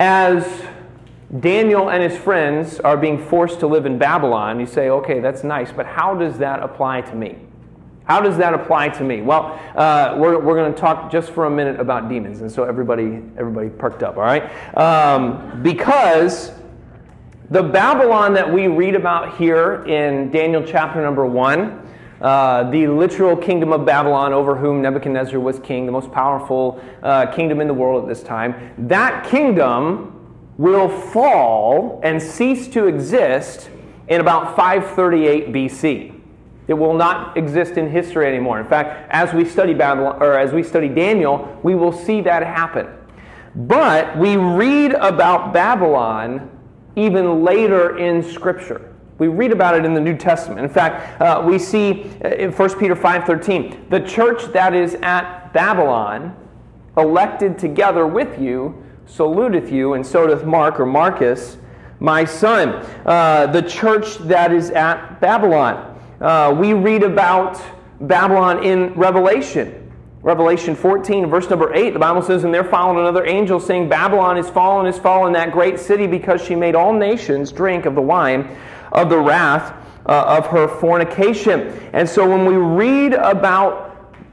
As 0.00 0.44
Daniel 1.40 1.90
and 1.90 2.02
his 2.02 2.18
friends 2.18 2.80
are 2.80 2.96
being 2.96 3.18
forced 3.18 3.60
to 3.60 3.66
live 3.66 3.84
in 3.84 3.98
Babylon. 3.98 4.58
You 4.58 4.66
say, 4.66 4.88
okay, 4.88 5.20
that's 5.20 5.44
nice, 5.44 5.70
but 5.70 5.84
how 5.84 6.14
does 6.14 6.38
that 6.38 6.62
apply 6.62 7.02
to 7.02 7.14
me? 7.14 7.36
How 8.04 8.22
does 8.22 8.38
that 8.38 8.54
apply 8.54 8.88
to 8.90 9.04
me? 9.04 9.20
Well, 9.20 9.60
uh, 9.76 10.16
we're, 10.18 10.38
we're 10.40 10.54
going 10.54 10.72
to 10.72 10.80
talk 10.80 11.12
just 11.12 11.30
for 11.30 11.44
a 11.44 11.50
minute 11.50 11.78
about 11.78 12.08
demons, 12.08 12.40
and 12.40 12.50
so 12.50 12.64
everybody 12.64 13.22
everybody 13.36 13.68
perked 13.68 14.02
up, 14.02 14.16
all 14.16 14.22
right? 14.22 14.44
Um, 14.78 15.62
because 15.62 16.52
the 17.50 17.62
Babylon 17.62 18.32
that 18.32 18.50
we 18.50 18.66
read 18.66 18.94
about 18.94 19.36
here 19.36 19.84
in 19.84 20.30
Daniel 20.30 20.62
chapter 20.66 21.02
number 21.02 21.26
one, 21.26 21.86
uh, 22.22 22.70
the 22.70 22.86
literal 22.86 23.36
kingdom 23.36 23.72
of 23.72 23.84
Babylon 23.84 24.32
over 24.32 24.56
whom 24.56 24.80
Nebuchadnezzar 24.80 25.38
was 25.38 25.58
king, 25.58 25.84
the 25.84 25.92
most 25.92 26.10
powerful 26.10 26.82
uh, 27.02 27.26
kingdom 27.26 27.60
in 27.60 27.66
the 27.66 27.74
world 27.74 28.02
at 28.02 28.08
this 28.08 28.22
time, 28.22 28.72
that 28.88 29.26
kingdom 29.26 30.17
will 30.58 30.88
fall 30.88 32.00
and 32.02 32.20
cease 32.20 32.68
to 32.68 32.86
exist 32.86 33.70
in 34.08 34.20
about 34.20 34.56
538 34.56 35.52
BC. 35.52 36.14
It 36.66 36.74
will 36.74 36.94
not 36.94 37.36
exist 37.36 37.78
in 37.78 37.90
history 37.90 38.26
anymore. 38.26 38.60
In 38.60 38.66
fact, 38.66 39.08
as 39.10 39.32
we 39.32 39.44
study 39.44 39.72
Babylon 39.72 40.20
or 40.20 40.36
as 40.36 40.52
we 40.52 40.62
study 40.62 40.88
Daniel, 40.88 41.58
we 41.62 41.74
will 41.74 41.92
see 41.92 42.20
that 42.22 42.42
happen. 42.42 42.88
But 43.54 44.18
we 44.18 44.36
read 44.36 44.92
about 44.92 45.54
Babylon 45.54 46.50
even 46.96 47.42
later 47.44 47.96
in 47.96 48.22
Scripture. 48.22 48.94
We 49.18 49.28
read 49.28 49.52
about 49.52 49.76
it 49.76 49.84
in 49.84 49.94
the 49.94 50.00
New 50.00 50.16
Testament. 50.16 50.60
In 50.60 50.68
fact, 50.68 51.20
uh, 51.20 51.42
we 51.44 51.58
see 51.58 52.10
uh, 52.24 52.28
in 52.28 52.52
1 52.52 52.78
Peter 52.78 52.94
5:13, 52.94 53.88
the 53.90 54.00
church 54.00 54.44
that 54.52 54.74
is 54.74 54.94
at 55.02 55.52
Babylon, 55.52 56.36
elected 56.96 57.58
together 57.58 58.06
with 58.06 58.40
you, 58.40 58.84
saluteth 59.08 59.72
you, 59.72 59.94
and 59.94 60.06
so 60.06 60.26
doth 60.26 60.44
Mark 60.44 60.78
or 60.78 60.86
Marcus, 60.86 61.56
my 61.98 62.24
son. 62.24 62.68
Uh, 63.04 63.46
the 63.46 63.62
church 63.62 64.18
that 64.18 64.52
is 64.52 64.70
at 64.70 65.20
Babylon. 65.20 65.98
Uh, 66.20 66.54
we 66.56 66.72
read 66.74 67.02
about 67.02 67.60
Babylon 68.00 68.62
in 68.62 68.92
Revelation. 68.94 69.90
Revelation 70.22 70.74
14, 70.74 71.26
verse 71.26 71.48
number 71.48 71.72
8, 71.72 71.90
the 71.90 71.98
Bible 71.98 72.22
says, 72.22 72.44
And 72.44 72.52
there 72.52 72.64
followed 72.64 73.00
another 73.00 73.24
angel 73.24 73.60
saying, 73.60 73.88
Babylon 73.88 74.36
is 74.36 74.50
fallen, 74.50 74.86
is 74.86 74.98
fallen, 74.98 75.32
that 75.32 75.52
great 75.52 75.78
city, 75.78 76.06
because 76.06 76.44
she 76.44 76.54
made 76.54 76.74
all 76.74 76.92
nations 76.92 77.52
drink 77.52 77.86
of 77.86 77.94
the 77.94 78.02
wine 78.02 78.56
of 78.92 79.10
the 79.10 79.18
wrath 79.18 79.74
uh, 80.06 80.24
of 80.38 80.46
her 80.46 80.66
fornication. 80.66 81.72
And 81.92 82.08
so 82.08 82.28
when 82.28 82.46
we 82.46 82.56
read 82.56 83.14
about 83.14 83.87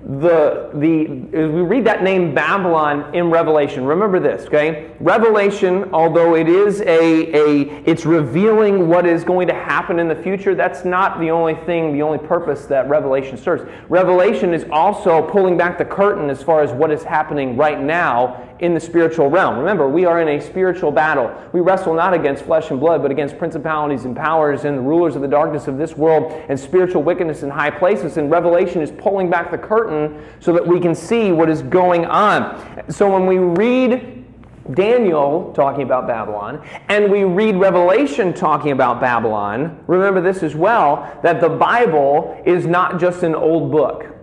the, 0.06 0.70
the, 0.76 1.08
we 1.48 1.62
read 1.62 1.84
that 1.86 2.04
name 2.04 2.36
Babylon 2.36 3.14
in 3.16 3.32
Revelation. 3.32 3.86
Remember 3.86 4.20
this, 4.20 4.46
okay? 4.46 4.92
Revelation, 5.00 5.90
although 5.94 6.36
it 6.36 6.48
is 6.48 6.82
a, 6.82 6.86
a, 6.86 7.62
it's 7.86 8.06
revealing 8.06 8.88
what 8.88 9.08
is 9.08 9.24
going 9.24 9.48
to 9.48 9.54
happen 9.56 9.98
in 9.98 10.08
the 10.08 10.16
future, 10.16 10.54
that's 10.54 10.86
not 10.86 11.20
the 11.20 11.32
only 11.32 11.56
thing, 11.66 11.92
the 11.92 12.04
only 12.04 12.20
purpose 12.20 12.66
that 12.66 12.88
Revelation 12.88 13.36
serves. 13.36 13.64
Revelation 13.90 14.54
is 14.54 14.66
also 14.72 15.28
pulling 15.28 15.58
back 15.58 15.80
the 15.80 15.86
curtain 15.86 16.30
as 16.30 16.44
far 16.44 16.62
as 16.62 16.72
what 16.72 16.92
is 16.92 17.04
happening 17.04 17.58
right 17.58 17.82
now 17.82 18.55
in 18.60 18.74
the 18.74 18.80
spiritual 18.80 19.30
realm. 19.30 19.58
Remember, 19.58 19.90
we 19.90 20.06
are 20.06 20.22
in 20.22 20.28
a 20.28 20.42
spiritual 20.42 20.92
battle. 20.92 21.34
We 21.52 21.60
wrestle 21.60 21.94
not 21.94 22.14
against 22.14 22.46
flesh 22.46 22.72
and 22.72 22.80
blood, 22.80 23.02
but 23.02 23.12
against 23.12 23.38
principalities 23.38 24.06
and 24.06 24.16
powers 24.16 24.66
and 24.66 24.78
the 24.78 24.82
rulers 24.82 25.16
of 25.16 25.22
the 25.22 25.28
darkness 25.28 25.68
of 25.68 25.78
this 25.78 25.96
world 25.98 26.32
and 26.48 26.60
spiritual 26.60 27.04
wickedness 27.04 27.44
in 27.44 27.50
high 27.50 27.72
places. 27.72 28.18
And 28.18 28.32
Revelation 28.32 28.82
is 28.82 28.92
pulling 28.92 29.30
back 29.30 29.52
the 29.52 29.58
curtain 29.58 30.26
so 30.40 30.54
that 30.54 30.66
we 30.66 30.80
can 30.80 30.96
see 30.96 31.32
what 31.32 31.50
is 31.50 31.62
going 31.62 32.06
on. 32.06 32.90
So 32.90 33.12
when 33.12 33.26
we 33.26 33.40
read 33.40 34.26
Daniel 34.74 35.54
talking 35.54 35.84
about 35.84 36.08
Babylon, 36.08 36.66
and 36.90 37.12
we 37.12 37.24
read 37.24 37.56
Revelation 37.56 38.34
talking 38.34 38.72
about 38.72 39.00
Babylon, 39.00 39.84
remember 39.86 40.22
this 40.22 40.42
as 40.42 40.56
well 40.56 41.20
that 41.22 41.40
the 41.40 41.50
Bible 41.50 42.42
is 42.46 42.66
not 42.66 43.00
just 43.00 43.22
an 43.22 43.36
old 43.36 43.72
book. 43.72 44.15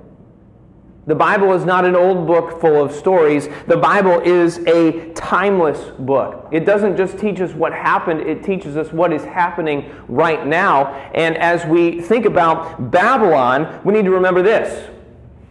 The 1.04 1.14
Bible 1.16 1.52
is 1.52 1.64
not 1.64 1.85
an 1.85 1.97
old 1.97 2.28
book 2.28 2.61
full 2.61 2.80
of 2.80 2.92
stories. 2.92 3.49
The 3.66 3.76
Bible 3.76 4.21
is 4.21 4.59
a 4.68 5.12
timeless 5.14 5.80
book. 5.99 6.49
It 6.52 6.64
doesn't 6.64 6.97
just 6.97 7.18
teach 7.18 7.40
us 7.40 7.52
what 7.52 7.73
happened, 7.73 8.21
it 8.21 8.44
teaches 8.44 8.76
us 8.76 8.92
what 8.92 9.12
is 9.12 9.25
happening 9.25 9.92
right 10.06 10.47
now. 10.47 10.94
And 11.12 11.37
as 11.37 11.66
we 11.66 12.00
think 12.00 12.25
about 12.25 12.92
Babylon, 12.92 13.80
we 13.85 13.92
need 13.92 14.04
to 14.04 14.12
remember 14.12 14.42
this. 14.42 14.90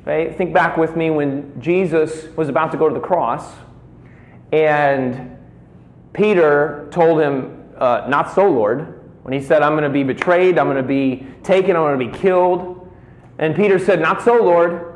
Think 0.05 0.53
back 0.53 0.77
with 0.77 0.95
me 0.95 1.09
when 1.09 1.61
Jesus 1.61 2.33
was 2.37 2.47
about 2.47 2.71
to 2.71 2.77
go 2.77 2.87
to 2.87 2.93
the 2.93 3.01
cross, 3.01 3.53
and 4.53 5.37
Peter 6.13 6.87
told 6.91 7.21
him, 7.21 7.65
uh, 7.77 8.05
Not 8.07 8.33
so, 8.33 8.49
Lord. 8.49 8.99
When 9.23 9.33
he 9.33 9.45
said, 9.45 9.61
I'm 9.61 9.73
going 9.73 9.83
to 9.83 9.89
be 9.89 10.03
betrayed, 10.03 10.57
I'm 10.57 10.67
going 10.67 10.77
to 10.77 10.83
be 10.83 11.27
taken, 11.43 11.75
I'm 11.75 11.83
going 11.83 11.99
to 11.99 12.11
be 12.11 12.17
killed. 12.17 12.89
And 13.37 13.55
Peter 13.55 13.77
said, 13.77 14.01
Not 14.01 14.21
so, 14.21 14.41
Lord. 14.41 14.90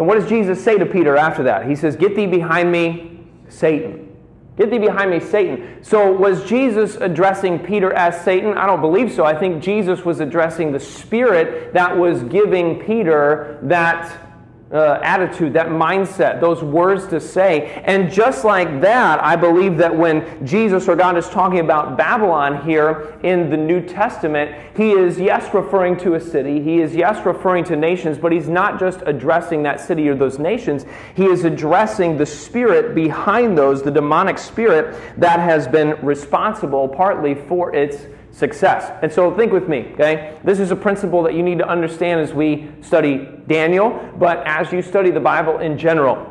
And 0.00 0.06
what 0.06 0.18
does 0.18 0.30
Jesus 0.30 0.64
say 0.64 0.78
to 0.78 0.86
Peter 0.86 1.14
after 1.14 1.42
that? 1.42 1.68
He 1.68 1.76
says, 1.76 1.94
Get 1.94 2.16
thee 2.16 2.26
behind 2.26 2.72
me, 2.72 3.20
Satan. 3.50 4.16
Get 4.56 4.70
thee 4.70 4.78
behind 4.78 5.10
me, 5.10 5.20
Satan. 5.20 5.84
So, 5.84 6.10
was 6.10 6.42
Jesus 6.48 6.96
addressing 6.96 7.58
Peter 7.58 7.92
as 7.92 8.18
Satan? 8.24 8.56
I 8.56 8.64
don't 8.64 8.80
believe 8.80 9.12
so. 9.12 9.26
I 9.26 9.38
think 9.38 9.62
Jesus 9.62 10.02
was 10.02 10.20
addressing 10.20 10.72
the 10.72 10.80
spirit 10.80 11.74
that 11.74 11.94
was 11.94 12.22
giving 12.22 12.80
Peter 12.80 13.58
that 13.64 14.29
uh, 14.72 15.00
attitude, 15.02 15.52
that 15.52 15.66
mindset, 15.66 16.40
those 16.40 16.62
words 16.62 17.06
to 17.08 17.20
say. 17.20 17.82
And 17.84 18.10
just 18.10 18.44
like 18.44 18.80
that, 18.82 19.22
I 19.22 19.34
believe 19.34 19.76
that 19.78 19.94
when 19.94 20.46
Jesus 20.46 20.88
or 20.88 20.94
God 20.94 21.16
is 21.16 21.28
talking 21.28 21.58
about 21.58 21.96
Babylon 21.96 22.62
here 22.62 23.18
in 23.24 23.50
the 23.50 23.56
New 23.56 23.84
Testament, 23.84 24.54
he 24.76 24.92
is, 24.92 25.18
yes, 25.18 25.52
referring 25.52 25.96
to 25.98 26.14
a 26.14 26.20
city. 26.20 26.62
He 26.62 26.80
is, 26.80 26.94
yes, 26.94 27.24
referring 27.26 27.64
to 27.64 27.76
nations, 27.76 28.16
but 28.16 28.30
he's 28.30 28.48
not 28.48 28.78
just 28.78 29.00
addressing 29.06 29.64
that 29.64 29.80
city 29.80 30.08
or 30.08 30.14
those 30.14 30.38
nations. 30.38 30.86
He 31.16 31.24
is 31.24 31.44
addressing 31.44 32.16
the 32.16 32.26
spirit 32.26 32.94
behind 32.94 33.58
those, 33.58 33.82
the 33.82 33.90
demonic 33.90 34.38
spirit 34.38 34.96
that 35.18 35.40
has 35.40 35.66
been 35.66 35.98
responsible 36.04 36.86
partly 36.88 37.34
for 37.34 37.74
its 37.74 38.06
success. 38.32 38.92
And 39.02 39.12
so 39.12 39.34
think 39.36 39.52
with 39.52 39.68
me, 39.68 39.90
okay? 39.92 40.38
This 40.44 40.60
is 40.60 40.70
a 40.70 40.76
principle 40.76 41.22
that 41.24 41.34
you 41.34 41.42
need 41.42 41.58
to 41.58 41.68
understand 41.68 42.20
as 42.20 42.32
we 42.32 42.70
study 42.80 43.28
Daniel, 43.46 44.12
but 44.18 44.46
as 44.46 44.72
you 44.72 44.82
study 44.82 45.10
the 45.10 45.20
Bible 45.20 45.58
in 45.58 45.76
general. 45.76 46.26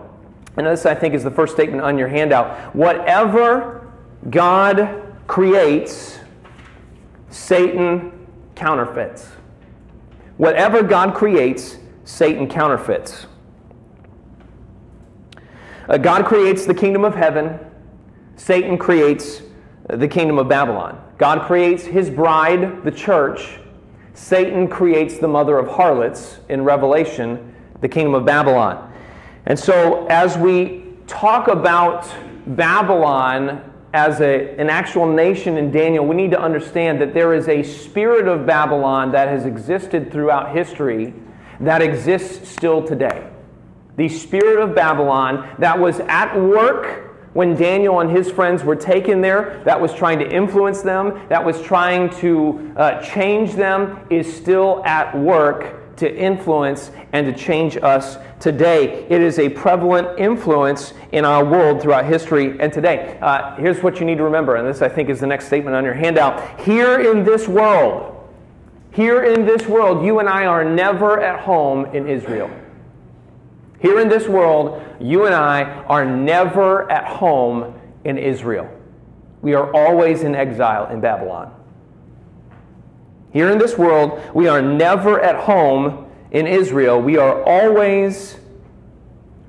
And 0.58 0.66
this, 0.66 0.86
I 0.86 0.96
think, 0.96 1.14
is 1.14 1.24
the 1.24 1.32
first 1.32 1.54
statement 1.54 1.82
on 1.84 1.98
your 1.98 2.08
handout. 2.08 2.76
Whatever 2.76 3.92
God 4.30 5.02
creates, 5.28 6.20
Satan 7.30 8.28
counterfeits. 8.56 9.28
Whatever 10.38 10.84
God 10.84 11.14
creates, 11.14 11.78
Satan 12.04 12.48
counterfeits. 12.48 13.28
Uh, 15.88 15.98
God 15.98 16.26
creates 16.26 16.66
the 16.66 16.74
kingdom 16.74 17.04
of 17.04 17.16
heaven, 17.16 17.60
Satan 18.36 18.78
creates 18.78 19.42
the 19.88 20.08
kingdom 20.08 20.38
of 20.38 20.48
Babylon. 20.48 21.04
God 21.20 21.46
creates 21.46 21.84
his 21.84 22.10
bride, 22.10 22.84
the 22.86 22.92
church. 22.92 23.60
Satan 24.14 24.70
creates 24.70 25.20
the 25.20 25.28
mother 25.28 25.60
of 25.60 25.68
harlots 25.68 26.40
in 26.48 26.64
Revelation, 26.64 27.54
the 27.82 27.90
kingdom 27.90 28.16
of 28.16 28.26
Babylon. 28.26 28.92
And 29.46 29.60
so, 29.60 30.08
as 30.08 30.38
we 30.38 30.86
talk 31.08 31.50
about 31.50 32.10
Babylon 32.48 33.70
as 33.94 34.22
a, 34.22 34.56
an 34.58 34.70
actual 34.70 35.12
nation 35.12 35.58
in 35.58 35.72
Daniel, 35.72 36.06
we 36.06 36.16
need 36.16 36.32
to 36.32 36.40
understand 36.40 37.02
that 37.02 37.14
there 37.14 37.34
is 37.34 37.50
a 37.50 37.64
spirit 37.64 38.30
of 38.30 38.46
Babylon 38.46 39.12
that 39.12 39.28
has 39.28 39.46
existed 39.46 40.12
throughout 40.12 40.56
history 40.56 41.14
that 41.60 41.82
exists 41.82 42.48
still 42.48 42.82
today. 42.82 43.30
The 43.98 44.08
spirit 44.08 44.62
of 44.64 44.74
Babylon 44.74 45.54
that 45.60 45.78
was 45.78 46.00
at 46.00 46.34
work 46.40 47.09
when 47.40 47.56
Daniel 47.56 48.02
and 48.02 48.12
his 48.12 48.30
friends 48.30 48.66
were 48.66 48.76
taken 48.76 49.22
there, 49.22 49.62
that 49.64 49.80
was 49.80 49.94
trying 49.94 50.20
to 50.20 50.30
influence 50.30 50.82
them, 50.82 51.26
that 51.30 51.42
was 51.42 51.62
trying 51.62 52.10
to 52.10 52.74
uh, 52.76 53.02
change 53.02 53.54
them, 53.54 53.98
is 54.10 54.28
still 54.32 54.84
at 54.84 55.18
work 55.18 55.96
to 55.96 56.14
influence 56.14 56.92
and 57.14 57.26
to 57.26 57.32
change 57.32 57.78
us 57.78 58.18
today. 58.42 59.06
It 59.10 59.22
is 59.22 59.40
a 59.40 59.48
prevalent 59.48 60.20
influence 60.20 60.94
in 61.14 61.24
our 61.24 61.46
world 61.46 61.82
throughout 61.82 62.04
history 62.04 62.60
and 62.60 62.74
today. 62.74 63.18
Uh, 63.22 63.56
here's 63.56 63.82
what 63.82 64.02
you 64.02 64.06
need 64.06 64.18
to 64.18 64.26
remember, 64.26 64.58
and 64.58 64.68
this 64.68 64.82
I 64.82 64.90
think 64.90 65.08
is 65.08 65.22
the 65.22 65.28
next 65.28 65.46
statement 65.46 65.78
on 65.78 65.86
your 65.86 65.94
handout. 65.94 66.60
Here 66.60 67.00
in 67.10 67.24
this 67.24 67.48
world, 67.48 68.18
here 68.92 69.24
in 69.24 69.46
this 69.46 69.66
world, 69.66 70.06
you 70.06 70.20
and 70.20 70.28
I 70.28 70.46
are 70.46 70.66
never 70.66 71.22
at 71.22 71.40
home 71.40 71.86
in 71.96 72.06
Israel. 72.06 72.52
Here 73.82 74.00
in 74.00 74.10
this 74.10 74.28
world, 74.28 74.84
you 75.00 75.26
and 75.26 75.34
I 75.34 75.64
are 75.64 76.06
never 76.06 76.92
at 76.92 77.06
home 77.06 77.80
in 78.04 78.18
Israel. 78.18 78.70
We 79.42 79.54
are 79.54 79.74
always 79.74 80.24
in 80.24 80.36
exile 80.36 80.88
in 80.88 81.00
Babylon. 81.00 81.54
Here 83.32 83.50
in 83.50 83.58
this 83.58 83.78
world, 83.78 84.20
we 84.34 84.48
are 84.48 84.62
never 84.62 85.22
at 85.22 85.36
home 85.36 86.10
in 86.32 86.48
Israel. 86.48 87.02
We 87.02 87.18
are 87.18 87.44
always, 87.44 88.38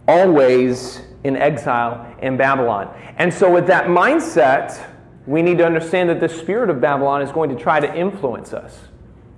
always 0.06 1.00
in 1.24 1.36
exile 1.36 2.14
in 2.22 2.36
Babylon. 2.36 2.94
And 3.16 3.32
so, 3.32 3.50
with 3.50 3.66
that 3.66 3.86
mindset, 3.86 4.86
we 5.26 5.42
need 5.42 5.58
to 5.58 5.66
understand 5.66 6.08
that 6.10 6.20
the 6.20 6.28
spirit 6.28 6.70
of 6.70 6.80
Babylon 6.80 7.22
is 7.22 7.32
going 7.32 7.50
to 7.50 7.56
try 7.56 7.80
to 7.80 7.94
influence 7.94 8.52
us. 8.52 8.78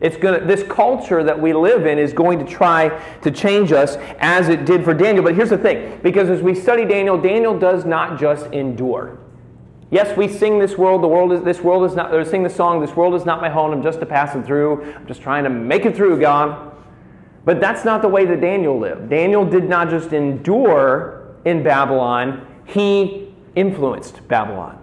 It's 0.03 0.17
gonna, 0.17 0.45
this 0.45 0.65
culture 0.65 1.23
that 1.23 1.41
we 1.41 1.53
live 1.53 1.87
in 1.87 1.97
is 1.97 2.13
going 2.13 2.41
to 2.41 2.45
try 2.45 2.89
to 3.21 3.31
change 3.31 3.71
us 3.71 3.97
as 4.19 4.49
it 4.49 4.65
did 4.65 4.85
for 4.85 4.93
Daniel. 4.93 5.23
But 5.23 5.37
here's 5.37 5.51
the 5.51 5.59
thing 5.59 6.01
because 6.03 6.29
as 6.29 6.43
we 6.43 6.57
study 6.57 6.85
Daniel, 6.85 7.17
Daniel 7.17 7.57
does 7.57 7.85
not 7.85 8.19
just 8.19 8.47
endure. 8.47 9.17
Yes, 9.93 10.17
we 10.17 10.27
sing 10.27 10.59
this 10.59 10.77
world, 10.77 11.05
the 11.05 11.09
world 11.09 11.33
is 11.33 11.43
this 11.43 11.61
world 11.61 11.89
is 11.89 11.95
not 11.95 12.13
or 12.13 12.25
sing 12.25 12.43
the 12.43 12.51
song, 12.51 12.81
this 12.81 12.97
world 12.97 13.15
is 13.15 13.25
not 13.25 13.41
my 13.41 13.49
home, 13.49 13.73
I'm 13.73 13.83
just 13.83 14.01
a 14.01 14.07
passing 14.07 14.43
through. 14.43 14.83
I'm 14.93 15.07
just 15.07 15.23
trying 15.23 15.45
to 15.45 15.51
make 15.51 15.87
it 15.87 15.95
through, 15.95 16.19
God. 16.21 16.75
But 17.45 17.61
that's 17.61 17.85
not 17.85 18.03
the 18.03 18.09
way 18.09 18.25
that 18.25 18.41
Daniel 18.41 18.79
lived. 18.79 19.09
Daniel 19.09 19.45
did 19.45 19.69
not 19.69 19.89
just 19.89 20.13
endure 20.13 21.37
in 21.45 21.63
Babylon, 21.63 22.47
he 22.65 23.33
influenced 23.55 24.27
Babylon. 24.27 24.82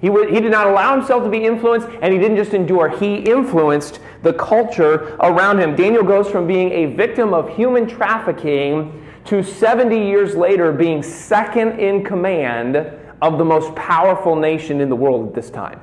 He, 0.00 0.08
would, 0.08 0.30
he 0.30 0.40
did 0.40 0.50
not 0.50 0.66
allow 0.66 0.96
himself 0.96 1.24
to 1.24 1.30
be 1.30 1.44
influenced, 1.44 1.88
and 2.00 2.12
he 2.12 2.18
didn't 2.18 2.38
just 2.38 2.54
endure, 2.54 2.88
he 2.88 3.16
influenced 3.16 4.00
the 4.22 4.32
culture 4.32 5.16
around 5.20 5.58
him. 5.58 5.76
Daniel 5.76 6.02
goes 6.02 6.28
from 6.28 6.46
being 6.46 6.70
a 6.72 6.86
victim 6.86 7.34
of 7.34 7.54
human 7.54 7.86
trafficking 7.86 9.06
to 9.26 9.42
70 9.42 9.96
years 9.96 10.34
later 10.34 10.72
being 10.72 11.02
second 11.02 11.78
in 11.78 12.02
command 12.02 12.76
of 13.20 13.36
the 13.36 13.44
most 13.44 13.74
powerful 13.74 14.34
nation 14.34 14.80
in 14.80 14.88
the 14.88 14.96
world 14.96 15.28
at 15.28 15.34
this 15.34 15.50
time. 15.50 15.78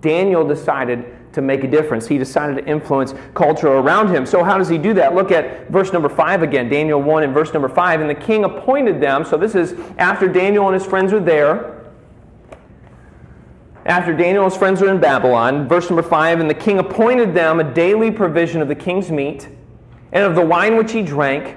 Daniel 0.00 0.46
decided 0.46 1.16
to 1.32 1.40
make 1.40 1.64
a 1.64 1.68
difference. 1.68 2.06
He 2.06 2.18
decided 2.18 2.56
to 2.58 2.64
influence 2.70 3.14
culture 3.34 3.68
around 3.68 4.14
him. 4.14 4.26
So, 4.26 4.44
how 4.44 4.58
does 4.58 4.68
he 4.68 4.78
do 4.78 4.94
that? 4.94 5.14
Look 5.14 5.32
at 5.32 5.70
verse 5.70 5.92
number 5.92 6.08
5 6.08 6.42
again, 6.42 6.68
Daniel 6.68 7.00
1 7.00 7.22
and 7.24 7.34
verse 7.34 7.52
number 7.52 7.68
5. 7.68 8.00
And 8.00 8.10
the 8.10 8.14
king 8.14 8.44
appointed 8.44 9.00
them. 9.00 9.24
So, 9.24 9.36
this 9.36 9.54
is 9.54 9.74
after 9.98 10.28
Daniel 10.28 10.68
and 10.68 10.74
his 10.74 10.86
friends 10.86 11.12
are 11.12 11.20
there. 11.20 11.81
After 13.84 14.14
Daniel 14.14 14.44
and 14.44 14.52
his 14.52 14.58
friends 14.58 14.80
were 14.80 14.88
in 14.88 15.00
Babylon, 15.00 15.66
verse 15.66 15.90
number 15.90 16.04
5, 16.04 16.38
and 16.38 16.48
the 16.48 16.54
king 16.54 16.78
appointed 16.78 17.34
them 17.34 17.58
a 17.58 17.64
daily 17.64 18.12
provision 18.12 18.62
of 18.62 18.68
the 18.68 18.76
king's 18.76 19.10
meat 19.10 19.48
and 20.12 20.24
of 20.24 20.36
the 20.36 20.44
wine 20.44 20.76
which 20.76 20.92
he 20.92 21.02
drank, 21.02 21.56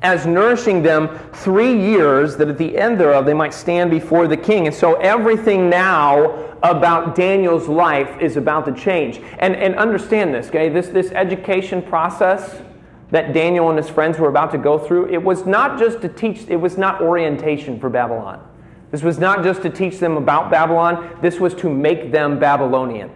as 0.00 0.26
nourishing 0.26 0.82
them 0.82 1.18
three 1.34 1.78
years, 1.78 2.36
that 2.36 2.48
at 2.48 2.56
the 2.56 2.78
end 2.78 2.98
thereof 2.98 3.26
they 3.26 3.34
might 3.34 3.52
stand 3.52 3.90
before 3.90 4.26
the 4.26 4.36
king. 4.36 4.66
And 4.66 4.74
so 4.74 4.94
everything 4.94 5.68
now 5.68 6.54
about 6.62 7.14
Daniel's 7.14 7.68
life 7.68 8.16
is 8.20 8.36
about 8.38 8.64
to 8.64 8.72
change. 8.72 9.20
And, 9.38 9.54
and 9.54 9.74
understand 9.74 10.32
this, 10.32 10.48
okay? 10.48 10.70
This, 10.70 10.88
this 10.88 11.10
education 11.10 11.82
process 11.82 12.62
that 13.10 13.34
Daniel 13.34 13.68
and 13.68 13.76
his 13.76 13.90
friends 13.90 14.18
were 14.18 14.28
about 14.28 14.50
to 14.52 14.58
go 14.58 14.78
through, 14.78 15.08
it 15.08 15.22
was 15.22 15.44
not 15.44 15.78
just 15.78 16.00
to 16.02 16.08
teach, 16.08 16.46
it 16.48 16.56
was 16.56 16.78
not 16.78 17.02
orientation 17.02 17.78
for 17.78 17.90
Babylon. 17.90 18.47
This 18.90 19.02
was 19.02 19.18
not 19.18 19.44
just 19.44 19.62
to 19.62 19.70
teach 19.70 19.98
them 19.98 20.16
about 20.16 20.50
Babylon, 20.50 21.18
this 21.20 21.38
was 21.38 21.54
to 21.56 21.68
make 21.68 22.10
them 22.10 22.38
Babylonian. 22.38 23.10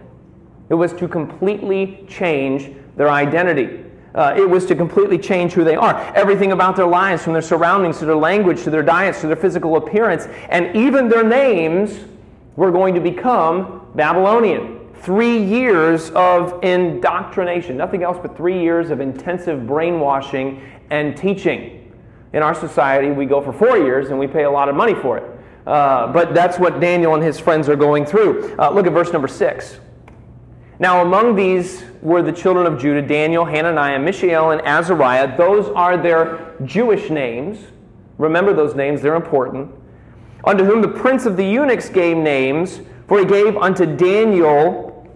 It 0.69 0.75
was 0.75 0.93
to 0.93 1.07
completely 1.07 2.05
change 2.07 2.71
their 2.95 3.09
identity. 3.09 3.83
Uh, 4.15 4.35
it 4.37 4.47
was 4.47 4.65
to 4.67 4.75
completely 4.75 5.17
change 5.17 5.53
who 5.53 5.63
they 5.63 5.75
are. 5.75 5.95
Everything 6.15 6.51
about 6.51 6.75
their 6.75 6.85
lives, 6.85 7.23
from 7.23 7.33
their 7.33 7.41
surroundings 7.41 7.97
to 7.99 8.05
their 8.05 8.15
language 8.15 8.63
to 8.63 8.69
their 8.69 8.83
diets 8.83 9.21
to 9.21 9.27
their 9.27 9.35
physical 9.35 9.75
appearance, 9.75 10.27
and 10.49 10.75
even 10.75 11.09
their 11.09 11.23
names 11.23 11.99
were 12.55 12.71
going 12.71 12.93
to 12.93 13.01
become 13.01 13.87
Babylonian. 13.95 14.79
Three 15.01 15.43
years 15.43 16.11
of 16.11 16.63
indoctrination, 16.63 17.75
nothing 17.75 18.03
else 18.03 18.17
but 18.21 18.37
three 18.37 18.61
years 18.61 18.91
of 18.91 19.01
intensive 19.01 19.65
brainwashing 19.65 20.61
and 20.91 21.17
teaching. 21.17 21.91
In 22.33 22.43
our 22.43 22.53
society, 22.53 23.11
we 23.11 23.25
go 23.25 23.41
for 23.41 23.51
four 23.51 23.77
years 23.77 24.09
and 24.09 24.19
we 24.19 24.27
pay 24.27 24.43
a 24.43 24.51
lot 24.51 24.69
of 24.69 24.75
money 24.75 24.93
for 24.93 25.17
it. 25.17 25.32
Uh, 25.65 26.11
but 26.11 26.33
that's 26.33 26.59
what 26.59 26.79
Daniel 26.79 27.13
and 27.13 27.23
his 27.23 27.39
friends 27.39 27.69
are 27.69 27.75
going 27.75 28.05
through. 28.05 28.55
Uh, 28.57 28.69
look 28.71 28.85
at 28.85 28.93
verse 28.93 29.13
number 29.13 29.27
6. 29.27 29.79
Now, 30.79 31.01
among 31.01 31.35
these 31.35 31.83
were 32.01 32.21
the 32.21 32.31
children 32.31 32.65
of 32.65 32.81
Judah 32.81 33.01
Daniel, 33.01 33.45
Hananiah, 33.45 33.99
Mishael, 33.99 34.51
and 34.51 34.61
Azariah. 34.61 35.37
Those 35.37 35.69
are 35.69 35.95
their 35.95 36.55
Jewish 36.65 37.09
names. 37.09 37.59
Remember 38.17 38.53
those 38.53 38.75
names, 38.75 39.01
they're 39.01 39.15
important. 39.15 39.71
Unto 40.43 40.65
whom 40.65 40.81
the 40.81 40.89
prince 40.89 41.25
of 41.25 41.37
the 41.37 41.45
eunuchs 41.45 41.87
gave 41.89 42.17
names, 42.17 42.81
for 43.07 43.19
he 43.19 43.25
gave 43.25 43.55
unto 43.55 43.85
Daniel 43.85 45.07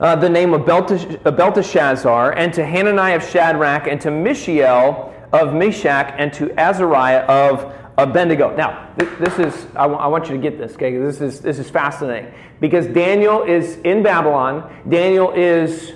uh, 0.00 0.16
the 0.16 0.28
name 0.28 0.54
of 0.54 0.66
Belteshazzar, 0.66 2.32
and 2.32 2.52
to 2.54 2.64
Hananiah 2.64 3.16
of 3.16 3.24
Shadrach, 3.24 3.86
and 3.86 4.00
to 4.00 4.10
Mishael 4.10 5.14
of 5.32 5.54
Meshach, 5.54 6.14
and 6.18 6.32
to 6.32 6.50
Azariah 6.58 7.20
of 7.22 7.74
Abednego. 7.98 8.54
Now, 8.54 8.94
this 8.96 9.38
is, 9.40 9.66
I, 9.74 9.86
want 9.86 10.28
you 10.28 10.36
to 10.36 10.40
get 10.40 10.56
this, 10.56 10.74
okay? 10.74 10.96
This 10.96 11.20
is, 11.20 11.40
this 11.40 11.58
is 11.58 11.68
fascinating. 11.68 12.32
Because 12.60 12.86
Daniel 12.86 13.42
is 13.42 13.78
in 13.78 14.04
Babylon, 14.04 14.82
Daniel 14.88 15.32
is 15.32 15.92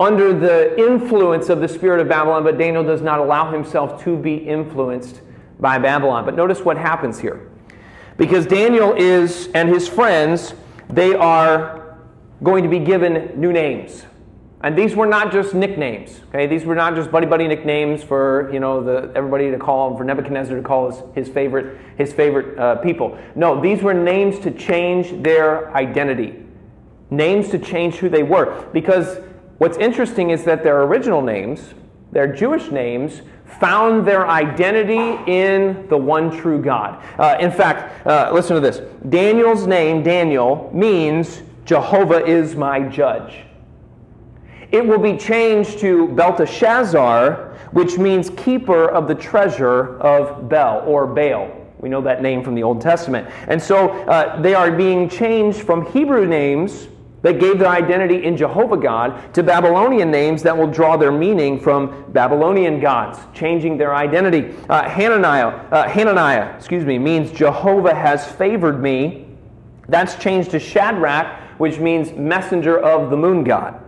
under 0.00 0.32
the 0.32 0.76
influence 0.78 1.50
of 1.50 1.60
the 1.60 1.68
spirit 1.68 2.00
of 2.00 2.08
Babylon, 2.08 2.44
but 2.44 2.56
Daniel 2.56 2.82
does 2.82 3.02
not 3.02 3.18
allow 3.18 3.52
himself 3.52 4.02
to 4.04 4.16
be 4.16 4.36
influenced 4.36 5.20
by 5.60 5.78
Babylon. 5.78 6.24
But 6.24 6.34
notice 6.34 6.60
what 6.60 6.78
happens 6.78 7.18
here. 7.18 7.50
Because 8.16 8.46
Daniel 8.46 8.94
is, 8.94 9.48
and 9.54 9.68
his 9.68 9.86
friends, 9.86 10.54
they 10.88 11.14
are 11.14 11.98
going 12.42 12.62
to 12.62 12.70
be 12.70 12.78
given 12.78 13.38
new 13.38 13.52
names. 13.52 14.06
And 14.64 14.78
these 14.78 14.96
were 14.96 15.04
not 15.04 15.30
just 15.30 15.52
nicknames. 15.52 16.22
Okay, 16.30 16.46
these 16.46 16.64
were 16.64 16.74
not 16.74 16.94
just 16.94 17.10
buddy 17.10 17.26
buddy 17.26 17.46
nicknames 17.46 18.02
for 18.02 18.50
you 18.50 18.60
know 18.60 18.82
the 18.82 19.12
everybody 19.14 19.50
to 19.50 19.58
call 19.58 19.90
him 19.90 19.98
for 19.98 20.04
Nebuchadnezzar 20.04 20.56
to 20.56 20.62
call 20.62 20.90
his, 20.90 21.02
his 21.14 21.28
favorite 21.28 21.78
his 21.98 22.14
favorite 22.14 22.58
uh, 22.58 22.76
people. 22.76 23.18
No, 23.34 23.60
these 23.60 23.82
were 23.82 23.92
names 23.92 24.38
to 24.38 24.50
change 24.50 25.22
their 25.22 25.70
identity, 25.76 26.42
names 27.10 27.50
to 27.50 27.58
change 27.58 27.96
who 27.96 28.08
they 28.08 28.22
were. 28.22 28.66
Because 28.72 29.18
what's 29.58 29.76
interesting 29.76 30.30
is 30.30 30.44
that 30.44 30.62
their 30.62 30.84
original 30.84 31.20
names, 31.20 31.74
their 32.12 32.32
Jewish 32.32 32.70
names, 32.70 33.20
found 33.60 34.08
their 34.08 34.26
identity 34.26 35.30
in 35.30 35.86
the 35.88 35.98
one 35.98 36.34
true 36.34 36.62
God. 36.62 37.04
Uh, 37.18 37.36
in 37.38 37.50
fact, 37.50 38.06
uh, 38.06 38.30
listen 38.32 38.54
to 38.54 38.60
this. 38.60 38.80
Daniel's 39.10 39.66
name, 39.66 40.02
Daniel, 40.02 40.70
means 40.72 41.42
Jehovah 41.66 42.24
is 42.24 42.56
my 42.56 42.80
judge 42.80 43.44
it 44.74 44.84
will 44.84 44.98
be 44.98 45.16
changed 45.16 45.78
to 45.78 46.08
Belteshazzar, 46.08 47.56
which 47.70 47.96
means 47.96 48.28
keeper 48.30 48.88
of 48.88 49.06
the 49.06 49.14
treasure 49.14 50.00
of 50.00 50.48
Bel 50.48 50.82
or 50.84 51.06
Baal. 51.06 51.48
We 51.78 51.88
know 51.88 52.00
that 52.00 52.22
name 52.22 52.42
from 52.42 52.56
the 52.56 52.64
Old 52.64 52.80
Testament. 52.80 53.28
And 53.46 53.62
so 53.62 53.90
uh, 54.06 54.42
they 54.42 54.52
are 54.52 54.72
being 54.72 55.08
changed 55.08 55.60
from 55.60 55.86
Hebrew 55.92 56.26
names 56.26 56.88
that 57.22 57.38
gave 57.38 57.60
their 57.60 57.68
identity 57.68 58.24
in 58.24 58.36
Jehovah 58.36 58.76
God 58.76 59.32
to 59.34 59.44
Babylonian 59.44 60.10
names 60.10 60.42
that 60.42 60.56
will 60.56 60.66
draw 60.66 60.96
their 60.96 61.12
meaning 61.12 61.60
from 61.60 62.06
Babylonian 62.08 62.80
gods, 62.80 63.20
changing 63.32 63.78
their 63.78 63.94
identity. 63.94 64.56
Uh, 64.68 64.88
Hananiah, 64.88 65.46
uh, 65.70 65.88
Hananiah, 65.88 66.56
excuse 66.56 66.84
me, 66.84 66.98
means 66.98 67.30
Jehovah 67.30 67.94
has 67.94 68.26
favored 68.26 68.82
me. 68.82 69.28
That's 69.88 70.16
changed 70.16 70.50
to 70.50 70.58
Shadrach, 70.58 71.60
which 71.60 71.78
means 71.78 72.12
messenger 72.12 72.76
of 72.80 73.10
the 73.10 73.16
moon 73.16 73.44
god. 73.44 73.83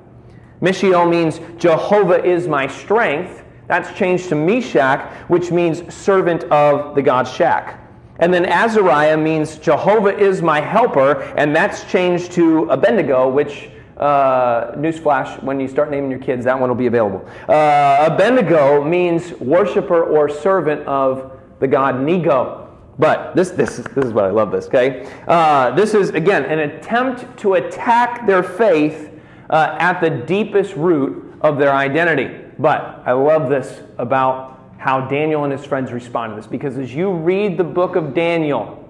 Mishael 0.61 1.07
means 1.07 1.41
Jehovah 1.59 2.25
is 2.25 2.49
my 2.49 2.67
strength. 2.67 3.45
That's 3.67 3.97
changed 3.99 4.29
to 4.29 4.35
Meshach, 4.35 5.11
which 5.29 5.51
means 5.51 5.93
servant 5.93 6.45
of 6.45 6.95
the 6.95 7.03
god 7.03 7.27
Shak. 7.27 7.81
And 8.19 8.33
then 8.33 8.47
Azariah 8.47 9.17
means 9.17 9.59
Jehovah 9.59 10.17
is 10.17 10.41
my 10.41 10.61
helper, 10.61 11.21
and 11.37 11.55
that's 11.55 11.85
changed 11.85 12.33
to 12.33 12.65
Abednego, 12.71 13.29
which, 13.29 13.69
uh, 13.99 14.73
newsflash, 14.73 15.43
when 15.43 15.61
you 15.61 15.69
start 15.69 15.91
naming 15.91 16.11
your 16.11 16.21
kids, 16.21 16.45
that 16.45 16.59
one 16.59 16.71
will 16.71 16.77
be 16.77 16.87
available. 16.87 17.29
Uh, 17.49 18.09
Abednego 18.11 18.83
means 18.83 19.33
worshiper 19.33 20.05
or 20.05 20.29
servant 20.29 20.87
of 20.87 21.39
the 21.61 21.69
god 21.69 22.01
Nego. 22.01 22.63
But 22.99 23.37
this, 23.37 23.51
this, 23.51 23.77
this 23.77 24.07
is 24.07 24.13
what 24.15 24.25
I 24.25 24.31
love 24.31 24.51
this, 24.51 24.67
okay? 24.69 25.07
Uh, 25.29 25.73
this 25.73 25.93
is, 25.93 26.11
again, 26.11 26.45
an 26.47 26.61
attempt 26.61 27.39
to 27.41 27.55
attack 27.55 28.27
their 28.27 28.43
faith 28.43 29.11
uh, 29.51 29.77
at 29.79 30.01
the 30.01 30.11
deepest 30.11 30.75
root 30.75 31.35
of 31.41 31.59
their 31.59 31.73
identity. 31.73 32.45
But 32.59 33.03
I 33.05 33.13
love 33.13 33.49
this 33.49 33.83
about 33.99 34.61
how 34.79 35.09
Daniel 35.09 35.45
and 35.45 35.53
his 35.53 35.65
friends 35.65 35.93
respond 35.93 36.33
to 36.33 36.37
this 36.37 36.47
because 36.47 36.79
as 36.79 36.95
you 36.95 37.11
read 37.11 37.57
the 37.57 37.65
book 37.65 37.97
of 37.97 38.15
Daniel, 38.15 38.89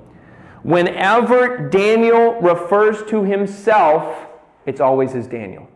whenever 0.62 1.68
Daniel 1.68 2.40
refers 2.40 3.02
to 3.10 3.22
himself, 3.24 4.26
it's 4.66 4.80
always 4.80 5.14
as 5.14 5.26
Daniel. 5.26 5.68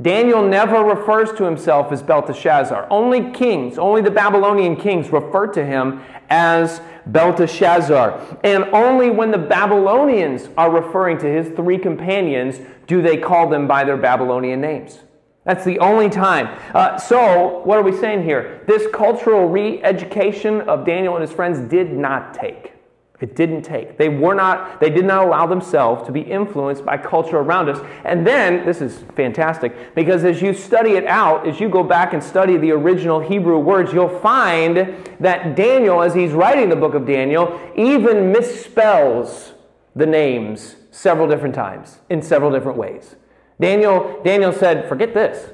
Daniel 0.00 0.46
never 0.46 0.84
refers 0.84 1.32
to 1.32 1.44
himself 1.44 1.90
as 1.90 2.02
Belteshazzar. 2.02 2.86
Only 2.88 3.32
kings, 3.32 3.78
only 3.78 4.00
the 4.00 4.12
Babylonian 4.12 4.76
kings 4.76 5.10
refer 5.10 5.48
to 5.48 5.64
him 5.64 6.02
as 6.30 6.80
Belteshazzar. 7.06 8.38
And 8.44 8.64
only 8.66 9.10
when 9.10 9.32
the 9.32 9.38
Babylonians 9.38 10.50
are 10.56 10.70
referring 10.70 11.18
to 11.18 11.26
his 11.26 11.48
three 11.56 11.78
companions 11.78 12.60
do 12.86 13.02
they 13.02 13.16
call 13.16 13.48
them 13.48 13.66
by 13.66 13.82
their 13.82 13.96
Babylonian 13.96 14.60
names. 14.60 15.00
That's 15.44 15.64
the 15.64 15.80
only 15.80 16.10
time. 16.10 16.56
Uh, 16.74 16.96
so, 16.98 17.62
what 17.64 17.78
are 17.78 17.82
we 17.82 17.96
saying 17.96 18.22
here? 18.22 18.62
This 18.66 18.86
cultural 18.92 19.48
re 19.48 19.82
education 19.82 20.60
of 20.62 20.84
Daniel 20.84 21.16
and 21.16 21.22
his 21.22 21.32
friends 21.32 21.58
did 21.70 21.92
not 21.92 22.34
take. 22.34 22.74
It 23.20 23.34
didn't 23.34 23.62
take. 23.62 23.98
They 23.98 24.08
were 24.08 24.34
not, 24.34 24.78
they 24.80 24.90
did 24.90 25.04
not 25.04 25.26
allow 25.26 25.46
themselves 25.46 26.06
to 26.06 26.12
be 26.12 26.20
influenced 26.20 26.84
by 26.84 26.98
culture 26.98 27.38
around 27.38 27.68
us. 27.68 27.84
And 28.04 28.24
then, 28.24 28.64
this 28.64 28.80
is 28.80 29.04
fantastic, 29.16 29.94
because 29.96 30.24
as 30.24 30.40
you 30.40 30.54
study 30.54 30.92
it 30.92 31.04
out, 31.04 31.46
as 31.46 31.58
you 31.58 31.68
go 31.68 31.82
back 31.82 32.12
and 32.12 32.22
study 32.22 32.56
the 32.56 32.70
original 32.70 33.18
Hebrew 33.18 33.58
words, 33.58 33.92
you'll 33.92 34.20
find 34.20 34.94
that 35.18 35.56
Daniel, 35.56 36.00
as 36.00 36.14
he's 36.14 36.30
writing 36.30 36.68
the 36.68 36.76
book 36.76 36.94
of 36.94 37.06
Daniel, 37.06 37.60
even 37.76 38.32
misspells 38.32 39.52
the 39.96 40.06
names 40.06 40.76
several 40.92 41.26
different 41.26 41.56
times 41.56 41.98
in 42.08 42.22
several 42.22 42.52
different 42.52 42.78
ways. 42.78 43.16
Daniel, 43.60 44.20
Daniel 44.22 44.52
said, 44.52 44.88
forget 44.88 45.12
this. 45.12 45.50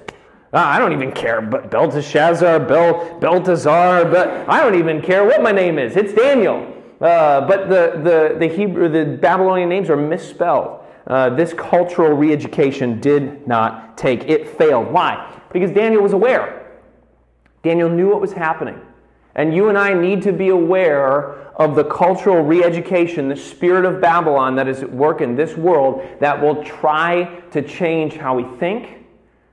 Uh, 0.52 0.58
I 0.58 0.78
don't 0.78 0.92
even 0.92 1.12
care, 1.12 1.40
but 1.40 1.70
Belteshazzar, 1.70 2.60
Bel, 2.60 3.18
Belteshazzar, 3.20 4.04
but 4.04 4.48
I 4.48 4.62
don't 4.62 4.78
even 4.78 5.00
care 5.00 5.24
what 5.24 5.42
my 5.42 5.50
name 5.50 5.78
is. 5.78 5.96
It's 5.96 6.12
Daniel. 6.12 6.73
Uh, 7.00 7.46
but 7.46 7.68
the, 7.68 8.00
the, 8.02 8.36
the, 8.38 8.46
Hebrew, 8.46 8.88
the 8.88 9.04
Babylonian 9.16 9.68
names 9.68 9.90
are 9.90 9.96
misspelled. 9.96 10.80
Uh, 11.06 11.30
this 11.30 11.52
cultural 11.52 12.16
re 12.16 12.32
education 12.32 13.00
did 13.00 13.46
not 13.46 13.98
take. 13.98 14.24
It 14.24 14.48
failed. 14.48 14.90
Why? 14.90 15.40
Because 15.52 15.70
Daniel 15.70 16.02
was 16.02 16.12
aware. 16.12 16.80
Daniel 17.62 17.88
knew 17.88 18.08
what 18.08 18.20
was 18.20 18.32
happening. 18.32 18.80
And 19.34 19.54
you 19.54 19.68
and 19.68 19.76
I 19.76 19.92
need 19.92 20.22
to 20.22 20.32
be 20.32 20.50
aware 20.50 21.44
of 21.56 21.74
the 21.74 21.84
cultural 21.84 22.42
re 22.42 22.62
education, 22.62 23.28
the 23.28 23.36
spirit 23.36 23.84
of 23.84 24.00
Babylon 24.00 24.54
that 24.56 24.68
is 24.68 24.82
at 24.82 24.92
work 24.92 25.20
in 25.20 25.34
this 25.34 25.56
world 25.56 26.06
that 26.20 26.40
will 26.40 26.62
try 26.64 27.40
to 27.50 27.62
change 27.62 28.14
how 28.14 28.34
we 28.34 28.44
think, 28.58 29.04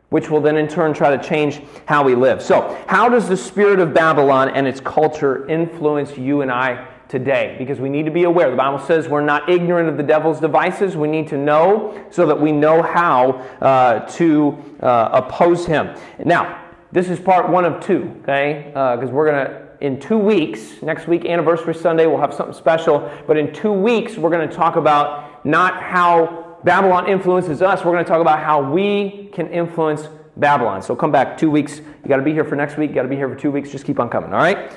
which 0.09 0.29
will 0.29 0.41
then 0.41 0.57
in 0.57 0.67
turn 0.67 0.93
try 0.93 1.15
to 1.15 1.23
change 1.23 1.61
how 1.85 2.03
we 2.03 2.15
live. 2.15 2.41
So, 2.41 2.81
how 2.87 3.09
does 3.09 3.27
the 3.27 3.37
spirit 3.37 3.79
of 3.79 3.93
Babylon 3.93 4.49
and 4.49 4.67
its 4.67 4.79
culture 4.79 5.47
influence 5.47 6.17
you 6.17 6.41
and 6.41 6.51
I 6.51 6.87
today 7.11 7.55
because 7.59 7.79
we 7.79 7.89
need 7.89 8.05
to 8.05 8.11
be 8.11 8.23
aware. 8.23 8.49
The 8.49 8.55
Bible 8.55 8.79
says 8.79 9.09
we're 9.09 9.21
not 9.21 9.49
ignorant 9.49 9.89
of 9.89 9.97
the 9.97 10.03
devil's 10.03 10.39
devices. 10.39 10.95
We 10.95 11.09
need 11.09 11.27
to 11.27 11.37
know 11.37 12.03
so 12.09 12.25
that 12.25 12.39
we 12.39 12.53
know 12.53 12.81
how 12.81 13.31
uh, 13.59 14.07
to 14.13 14.57
uh, 14.79 15.09
oppose 15.11 15.65
him. 15.65 15.93
Now, 16.23 16.69
this 16.93 17.09
is 17.09 17.19
part 17.19 17.49
one 17.49 17.65
of 17.65 17.83
two, 17.83 18.15
okay? 18.21 18.63
Because 18.69 19.09
uh, 19.09 19.13
we're 19.13 19.31
going 19.31 19.45
to, 19.45 19.67
in 19.81 19.99
two 19.99 20.17
weeks, 20.17 20.81
next 20.81 21.07
week, 21.07 21.25
Anniversary 21.25 21.75
Sunday, 21.75 22.07
we'll 22.07 22.19
have 22.19 22.33
something 22.33 22.55
special. 22.55 23.11
But 23.27 23.37
in 23.37 23.53
two 23.53 23.73
weeks, 23.73 24.17
we're 24.17 24.29
going 24.29 24.47
to 24.47 24.55
talk 24.55 24.77
about 24.77 25.45
not 25.45 25.81
how 25.81 26.57
Babylon 26.63 27.09
influences 27.09 27.61
us, 27.61 27.83
we're 27.83 27.91
going 27.91 28.05
to 28.05 28.09
talk 28.09 28.21
about 28.21 28.39
how 28.39 28.71
we 28.71 29.29
can 29.33 29.49
influence 29.49 30.07
Babylon. 30.37 30.81
So 30.81 30.95
come 30.95 31.11
back 31.11 31.37
two 31.37 31.51
weeks. 31.51 31.77
You 31.77 32.07
got 32.07 32.17
to 32.17 32.23
be 32.23 32.31
here 32.31 32.45
for 32.45 32.55
next 32.55 32.77
week. 32.77 32.91
You 32.91 32.95
got 32.95 33.03
to 33.03 33.09
be 33.09 33.15
here 33.15 33.27
for 33.27 33.35
two 33.35 33.51
weeks. 33.51 33.69
Just 33.69 33.85
keep 33.85 33.99
on 33.99 34.09
coming, 34.09 34.31
all 34.31 34.39
right? 34.39 34.71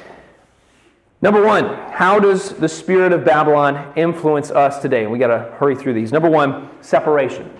Number 1.24 1.42
one, 1.42 1.64
how 1.90 2.20
does 2.20 2.50
the 2.50 2.68
spirit 2.68 3.10
of 3.10 3.24
Babylon 3.24 3.94
influence 3.96 4.50
us 4.50 4.82
today? 4.82 5.06
We 5.06 5.18
got 5.18 5.28
to 5.28 5.50
hurry 5.56 5.74
through 5.74 5.94
these. 5.94 6.12
Number 6.12 6.28
one, 6.28 6.68
separation. 6.82 7.50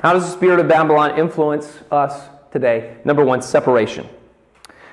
How 0.00 0.12
does 0.12 0.26
the 0.26 0.32
spirit 0.32 0.60
of 0.60 0.68
Babylon 0.68 1.18
influence 1.18 1.78
us 1.90 2.28
today? 2.52 2.98
Number 3.06 3.24
one, 3.24 3.40
separation. 3.40 4.06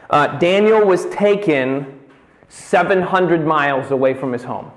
Uh, 0.10 0.40
Daniel 0.40 0.86
was 0.86 1.06
taken 1.08 2.00
700 2.48 3.46
miles 3.46 3.92
away 3.92 4.14
from 4.14 4.32
his 4.32 4.46
home. 4.46 4.72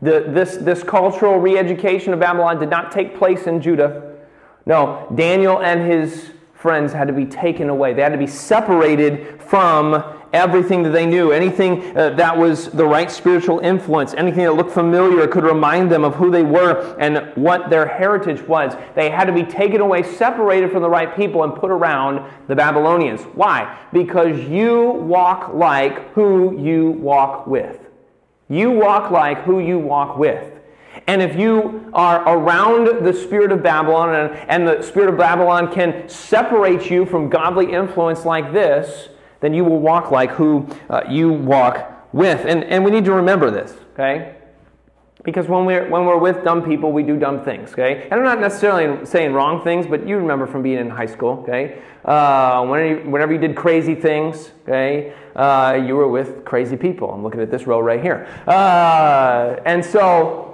The, 0.00 0.24
this, 0.26 0.56
this 0.56 0.82
cultural 0.82 1.38
re 1.38 1.56
education 1.56 2.12
of 2.12 2.18
Babylon 2.18 2.58
did 2.58 2.70
not 2.70 2.90
take 2.90 3.16
place 3.16 3.46
in 3.46 3.62
Judah. 3.62 4.16
No, 4.66 5.06
Daniel 5.14 5.62
and 5.62 5.88
his 5.88 6.32
friends 6.62 6.92
had 6.92 7.08
to 7.08 7.12
be 7.12 7.26
taken 7.26 7.68
away. 7.68 7.92
They 7.92 8.02
had 8.02 8.12
to 8.12 8.18
be 8.18 8.28
separated 8.28 9.42
from 9.42 10.04
everything 10.32 10.84
that 10.84 10.90
they 10.90 11.04
knew, 11.04 11.32
anything 11.32 11.94
uh, 11.96 12.10
that 12.10 12.38
was 12.38 12.68
the 12.70 12.86
right 12.86 13.10
spiritual 13.10 13.58
influence, 13.58 14.14
anything 14.14 14.44
that 14.44 14.52
looked 14.52 14.70
familiar 14.70 15.26
could 15.26 15.42
remind 15.42 15.90
them 15.90 16.04
of 16.04 16.14
who 16.14 16.30
they 16.30 16.44
were 16.44 16.96
and 17.00 17.32
what 17.34 17.68
their 17.68 17.84
heritage 17.86 18.40
was. 18.42 18.74
They 18.94 19.10
had 19.10 19.24
to 19.24 19.32
be 19.32 19.42
taken 19.42 19.80
away, 19.80 20.04
separated 20.04 20.70
from 20.70 20.82
the 20.82 20.88
right 20.88 21.14
people, 21.16 21.42
and 21.42 21.52
put 21.52 21.72
around 21.72 22.30
the 22.46 22.54
Babylonians. 22.54 23.22
Why? 23.34 23.76
Because 23.92 24.38
you 24.48 24.92
walk 24.92 25.52
like 25.52 26.12
who 26.12 26.56
you 26.56 26.92
walk 26.92 27.48
with. 27.48 27.80
You 28.48 28.70
walk 28.70 29.10
like 29.10 29.42
who 29.42 29.58
you 29.58 29.80
walk 29.80 30.16
with. 30.16 30.51
And 31.06 31.22
if 31.22 31.36
you 31.36 31.90
are 31.92 32.26
around 32.28 33.04
the 33.04 33.12
spirit 33.12 33.52
of 33.52 33.62
Babylon 33.62 34.14
and, 34.14 34.34
and 34.48 34.68
the 34.68 34.82
spirit 34.82 35.08
of 35.08 35.16
Babylon 35.16 35.72
can 35.72 36.08
separate 36.08 36.90
you 36.90 37.06
from 37.06 37.28
godly 37.28 37.72
influence 37.72 38.24
like 38.24 38.52
this, 38.52 39.08
then 39.40 39.54
you 39.54 39.64
will 39.64 39.80
walk 39.80 40.10
like 40.10 40.30
who 40.30 40.68
uh, 40.88 41.02
you 41.08 41.32
walk 41.32 42.08
with. 42.12 42.44
And, 42.46 42.64
and 42.64 42.84
we 42.84 42.90
need 42.90 43.04
to 43.06 43.12
remember 43.12 43.50
this, 43.50 43.74
okay? 43.94 44.36
Because 45.24 45.46
when 45.46 45.64
we're, 45.64 45.88
when 45.88 46.04
we're 46.04 46.18
with 46.18 46.42
dumb 46.42 46.62
people, 46.62 46.90
we 46.92 47.04
do 47.04 47.16
dumb 47.16 47.44
things, 47.44 47.72
okay? 47.72 48.08
And 48.10 48.14
I'm 48.14 48.24
not 48.24 48.40
necessarily 48.40 49.06
saying 49.06 49.32
wrong 49.32 49.62
things, 49.62 49.86
but 49.86 50.06
you 50.06 50.16
remember 50.16 50.46
from 50.46 50.62
being 50.62 50.78
in 50.78 50.90
high 50.90 51.06
school, 51.06 51.40
okay? 51.42 51.80
Uh, 52.04 52.66
whenever, 52.66 52.88
you, 52.88 53.10
whenever 53.10 53.32
you 53.32 53.38
did 53.38 53.54
crazy 53.54 53.94
things, 53.94 54.50
okay, 54.64 55.14
uh, 55.36 55.80
you 55.86 55.94
were 55.94 56.08
with 56.08 56.44
crazy 56.44 56.76
people. 56.76 57.12
I'm 57.12 57.22
looking 57.22 57.40
at 57.40 57.50
this 57.50 57.66
row 57.66 57.78
right 57.78 58.02
here. 58.02 58.26
Uh, 58.48 59.56
and 59.64 59.84
so, 59.84 60.51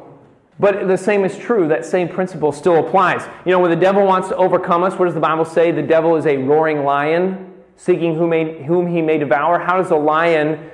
but 0.58 0.88
the 0.88 0.96
same 0.96 1.24
is 1.24 1.36
true. 1.38 1.68
That 1.68 1.84
same 1.84 2.08
principle 2.08 2.52
still 2.52 2.84
applies. 2.86 3.28
You 3.44 3.52
know, 3.52 3.60
when 3.60 3.70
the 3.70 3.76
devil 3.76 4.04
wants 4.04 4.28
to 4.28 4.36
overcome 4.36 4.82
us, 4.82 4.98
what 4.98 5.04
does 5.04 5.14
the 5.14 5.20
Bible 5.20 5.44
say? 5.44 5.70
The 5.70 5.82
devil 5.82 6.16
is 6.16 6.26
a 6.26 6.36
roaring 6.36 6.84
lion, 6.84 7.54
seeking 7.76 8.16
whom, 8.16 8.30
may, 8.30 8.62
whom 8.64 8.86
he 8.88 9.00
may 9.00 9.18
devour. 9.18 9.58
How 9.58 9.76
does 9.76 9.90
a 9.90 9.96
lion 9.96 10.70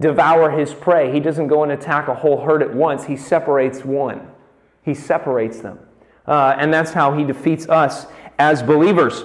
devour 0.00 0.50
his 0.50 0.74
prey. 0.74 1.12
He 1.12 1.20
doesn't 1.20 1.48
go 1.48 1.62
and 1.62 1.72
attack 1.72 2.08
a 2.08 2.14
whole 2.14 2.40
herd 2.40 2.62
at 2.62 2.74
once, 2.74 3.04
he 3.04 3.16
separates 3.16 3.84
one. 3.84 4.30
He 4.82 4.94
separates 4.94 5.60
them. 5.60 5.78
Uh, 6.26 6.54
and 6.58 6.72
that's 6.72 6.92
how 6.92 7.12
he 7.12 7.24
defeats 7.24 7.68
us 7.68 8.06
as 8.38 8.62
believers. 8.62 9.24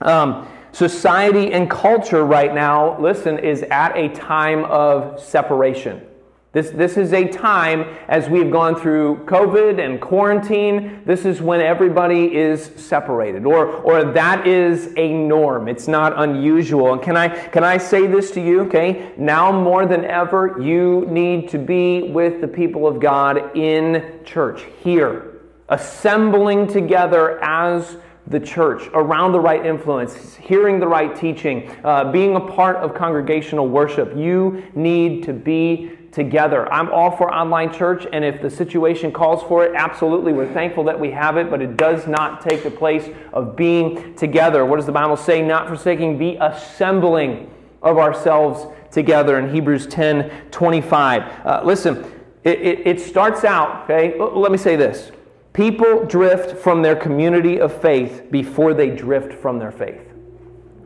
Um, 0.00 0.48
society 0.72 1.52
and 1.52 1.70
culture 1.70 2.24
right 2.24 2.54
now, 2.54 2.98
listen, 2.98 3.38
is 3.38 3.62
at 3.64 3.96
a 3.96 4.08
time 4.08 4.64
of 4.64 5.20
separation. 5.20 6.06
This, 6.52 6.70
this 6.70 6.96
is 6.96 7.12
a 7.12 7.28
time, 7.28 7.82
as 8.08 8.28
we've 8.28 8.50
gone 8.50 8.74
through 8.74 9.24
COVID 9.26 9.78
and 9.78 10.00
quarantine, 10.00 11.00
this 11.06 11.24
is 11.24 11.40
when 11.40 11.60
everybody 11.60 12.34
is 12.34 12.72
separated, 12.74 13.46
or, 13.46 13.66
or 13.68 14.02
that 14.12 14.48
is 14.48 14.92
a 14.96 15.12
norm. 15.12 15.68
It's 15.68 15.86
not 15.86 16.12
unusual. 16.18 16.94
And 16.94 17.00
can 17.00 17.16
I, 17.16 17.28
can 17.28 17.62
I 17.62 17.78
say 17.78 18.08
this 18.08 18.32
to 18.32 18.40
you? 18.40 18.62
Okay, 18.62 19.12
now 19.16 19.52
more 19.52 19.86
than 19.86 20.04
ever, 20.04 20.60
you 20.60 21.06
need 21.08 21.48
to 21.50 21.58
be 21.58 22.10
with 22.10 22.40
the 22.40 22.48
people 22.48 22.84
of 22.88 22.98
God 22.98 23.56
in 23.56 24.18
church, 24.24 24.64
here, 24.82 25.42
assembling 25.68 26.66
together 26.66 27.38
as 27.44 27.96
the 28.26 28.40
church, 28.40 28.88
around 28.92 29.30
the 29.30 29.40
right 29.40 29.64
influence, 29.64 30.34
hearing 30.34 30.80
the 30.80 30.86
right 30.86 31.14
teaching, 31.14 31.70
uh, 31.84 32.10
being 32.10 32.34
a 32.34 32.40
part 32.40 32.76
of 32.76 32.92
congregational 32.94 33.68
worship. 33.68 34.16
You 34.16 34.64
need 34.74 35.22
to 35.24 35.32
be 35.32 35.96
together. 36.12 36.70
I'm 36.72 36.90
all 36.90 37.16
for 37.16 37.32
online 37.32 37.72
church, 37.72 38.06
and 38.12 38.24
if 38.24 38.42
the 38.42 38.50
situation 38.50 39.12
calls 39.12 39.42
for 39.44 39.64
it, 39.64 39.72
absolutely, 39.76 40.32
we're 40.32 40.52
thankful 40.52 40.84
that 40.84 40.98
we 40.98 41.10
have 41.12 41.36
it, 41.36 41.50
but 41.50 41.62
it 41.62 41.76
does 41.76 42.06
not 42.06 42.40
take 42.40 42.62
the 42.62 42.70
place 42.70 43.08
of 43.32 43.54
being 43.56 44.14
together. 44.16 44.64
What 44.66 44.76
does 44.76 44.86
the 44.86 44.92
Bible 44.92 45.16
say? 45.16 45.40
Not 45.40 45.68
forsaking, 45.68 46.18
the 46.18 46.36
assembling 46.40 47.50
of 47.82 47.98
ourselves 47.98 48.66
together 48.90 49.38
in 49.38 49.52
Hebrews 49.54 49.86
10 49.86 50.30
25. 50.50 51.46
Uh, 51.46 51.62
listen, 51.64 52.04
it, 52.44 52.60
it, 52.60 52.86
it 52.86 53.00
starts 53.00 53.44
out, 53.44 53.84
okay? 53.84 54.18
Let 54.18 54.50
me 54.50 54.58
say 54.58 54.76
this. 54.76 55.12
People 55.52 56.04
drift 56.06 56.56
from 56.56 56.82
their 56.82 56.96
community 56.96 57.60
of 57.60 57.80
faith 57.80 58.30
before 58.30 58.72
they 58.74 58.90
drift 58.90 59.32
from 59.32 59.58
their 59.58 59.72
faith. 59.72 60.00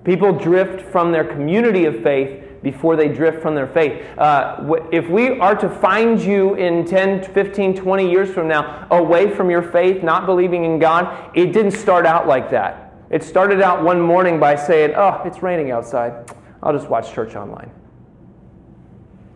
People 0.05 0.33
drift 0.33 0.81
from 0.91 1.13
their 1.13 1.25
community 1.25 1.85
of 1.87 2.03
faith 2.03 2.45
before 2.64 2.96
they 2.96 3.09
drift 3.09 3.40
from 3.40 3.55
their 3.55 3.68
faith. 3.68 4.03
Uh, 4.18 4.74
if 4.90 5.09
we 5.09 5.38
are 5.38 5.55
to 5.55 5.68
find 5.68 6.20
you 6.20 6.55
in 6.55 6.85
10, 6.85 7.33
15, 7.33 7.77
20 7.77 8.11
years 8.11 8.31
from 8.31 8.48
now 8.48 8.88
away 8.90 9.31
from 9.31 9.50
your 9.50 9.62
faith, 9.62 10.03
not 10.03 10.27
believing 10.27 10.64
in 10.64 10.81
God, 10.81 11.31
it 11.37 11.53
didn't 11.53 11.72
start 11.72 12.07
out 12.07 12.27
like 12.27 12.50
that. 12.50 12.94
It 13.11 13.22
started 13.22 13.61
out 13.61 13.85
one 13.85 14.00
morning 14.00 14.40
by 14.40 14.57
saying, 14.57 14.94
Oh, 14.96 15.22
it's 15.24 15.42
raining 15.42 15.70
outside. 15.70 16.33
I'll 16.62 16.72
just 16.72 16.88
watch 16.88 17.12
church 17.12 17.37
online. 17.37 17.70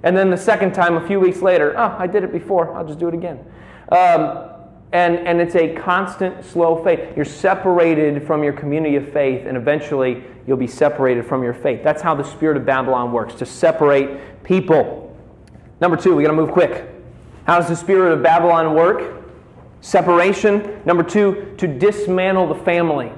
And 0.02 0.16
then 0.16 0.30
the 0.30 0.36
second 0.36 0.72
time, 0.72 0.96
a 0.96 1.06
few 1.06 1.20
weeks 1.20 1.42
later, 1.42 1.74
oh, 1.76 1.96
I 1.98 2.06
did 2.06 2.24
it 2.24 2.32
before. 2.32 2.74
I'll 2.74 2.86
just 2.86 2.98
do 2.98 3.08
it 3.08 3.14
again. 3.14 3.44
Um, 3.90 4.50
and, 4.92 5.18
and 5.18 5.40
it's 5.40 5.54
a 5.54 5.74
constant, 5.74 6.44
slow 6.44 6.82
faith. 6.82 7.14
You're 7.14 7.24
separated 7.24 8.26
from 8.26 8.42
your 8.42 8.54
community 8.54 8.96
of 8.96 9.12
faith, 9.12 9.46
and 9.46 9.56
eventually 9.56 10.24
you'll 10.46 10.56
be 10.56 10.66
separated 10.66 11.26
from 11.26 11.42
your 11.42 11.52
faith. 11.52 11.82
That's 11.84 12.00
how 12.00 12.14
the 12.14 12.24
spirit 12.24 12.56
of 12.56 12.64
Babylon 12.64 13.12
works 13.12 13.34
to 13.34 13.46
separate 13.46 14.42
people. 14.44 15.14
Number 15.80 15.96
two, 15.96 16.16
we 16.16 16.22
got 16.22 16.30
to 16.30 16.36
move 16.36 16.50
quick. 16.50 16.88
How 17.46 17.58
does 17.58 17.68
the 17.68 17.76
spirit 17.76 18.12
of 18.12 18.22
Babylon 18.22 18.74
work? 18.74 19.24
Separation. 19.80 20.82
Number 20.84 21.02
two, 21.02 21.54
to 21.58 21.68
dismantle 21.68 22.46
the 22.46 22.62
family. 22.64 23.12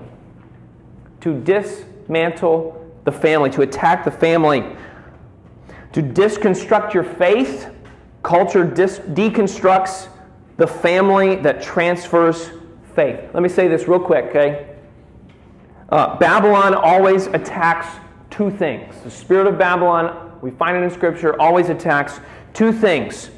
To 1.21 1.41
dismantle 1.41 2.77
the 3.05 3.13
family, 3.13 3.51
to 3.51 3.63
attack 3.63 4.05
the 4.05 4.11
family. 4.11 4.65
To 5.93 6.03
disconstruct 6.03 6.95
your 6.95 7.05
faith. 7.05 7.71
Culture 8.23 8.65
dis- 8.65 8.99
deconstructs 8.99 10.09
the 10.61 10.67
family 10.67 11.37
that 11.37 11.63
transfers 11.63 12.51
faith. 12.95 13.19
Let 13.33 13.43
me 13.43 13.49
say 13.49 13.67
this 13.67 13.89
real 13.89 13.99
quick, 13.99 14.27
okay? 14.27 14.77
Uh, 15.89 16.19
Babylon 16.19 16.75
always 16.75 17.29
attacks 17.29 17.87
two 18.29 18.51
things. 18.51 18.95
The 19.03 19.11
spirit 19.11 19.47
of 19.47 19.57
Babylon, 19.57 20.39
we 20.43 20.51
find 20.51 20.77
it 20.77 20.83
in 20.83 20.91
Scripture, 20.91 21.41
always 21.41 21.71
attacks 21.71 22.21
two 22.53 22.75
things. 22.75 23.31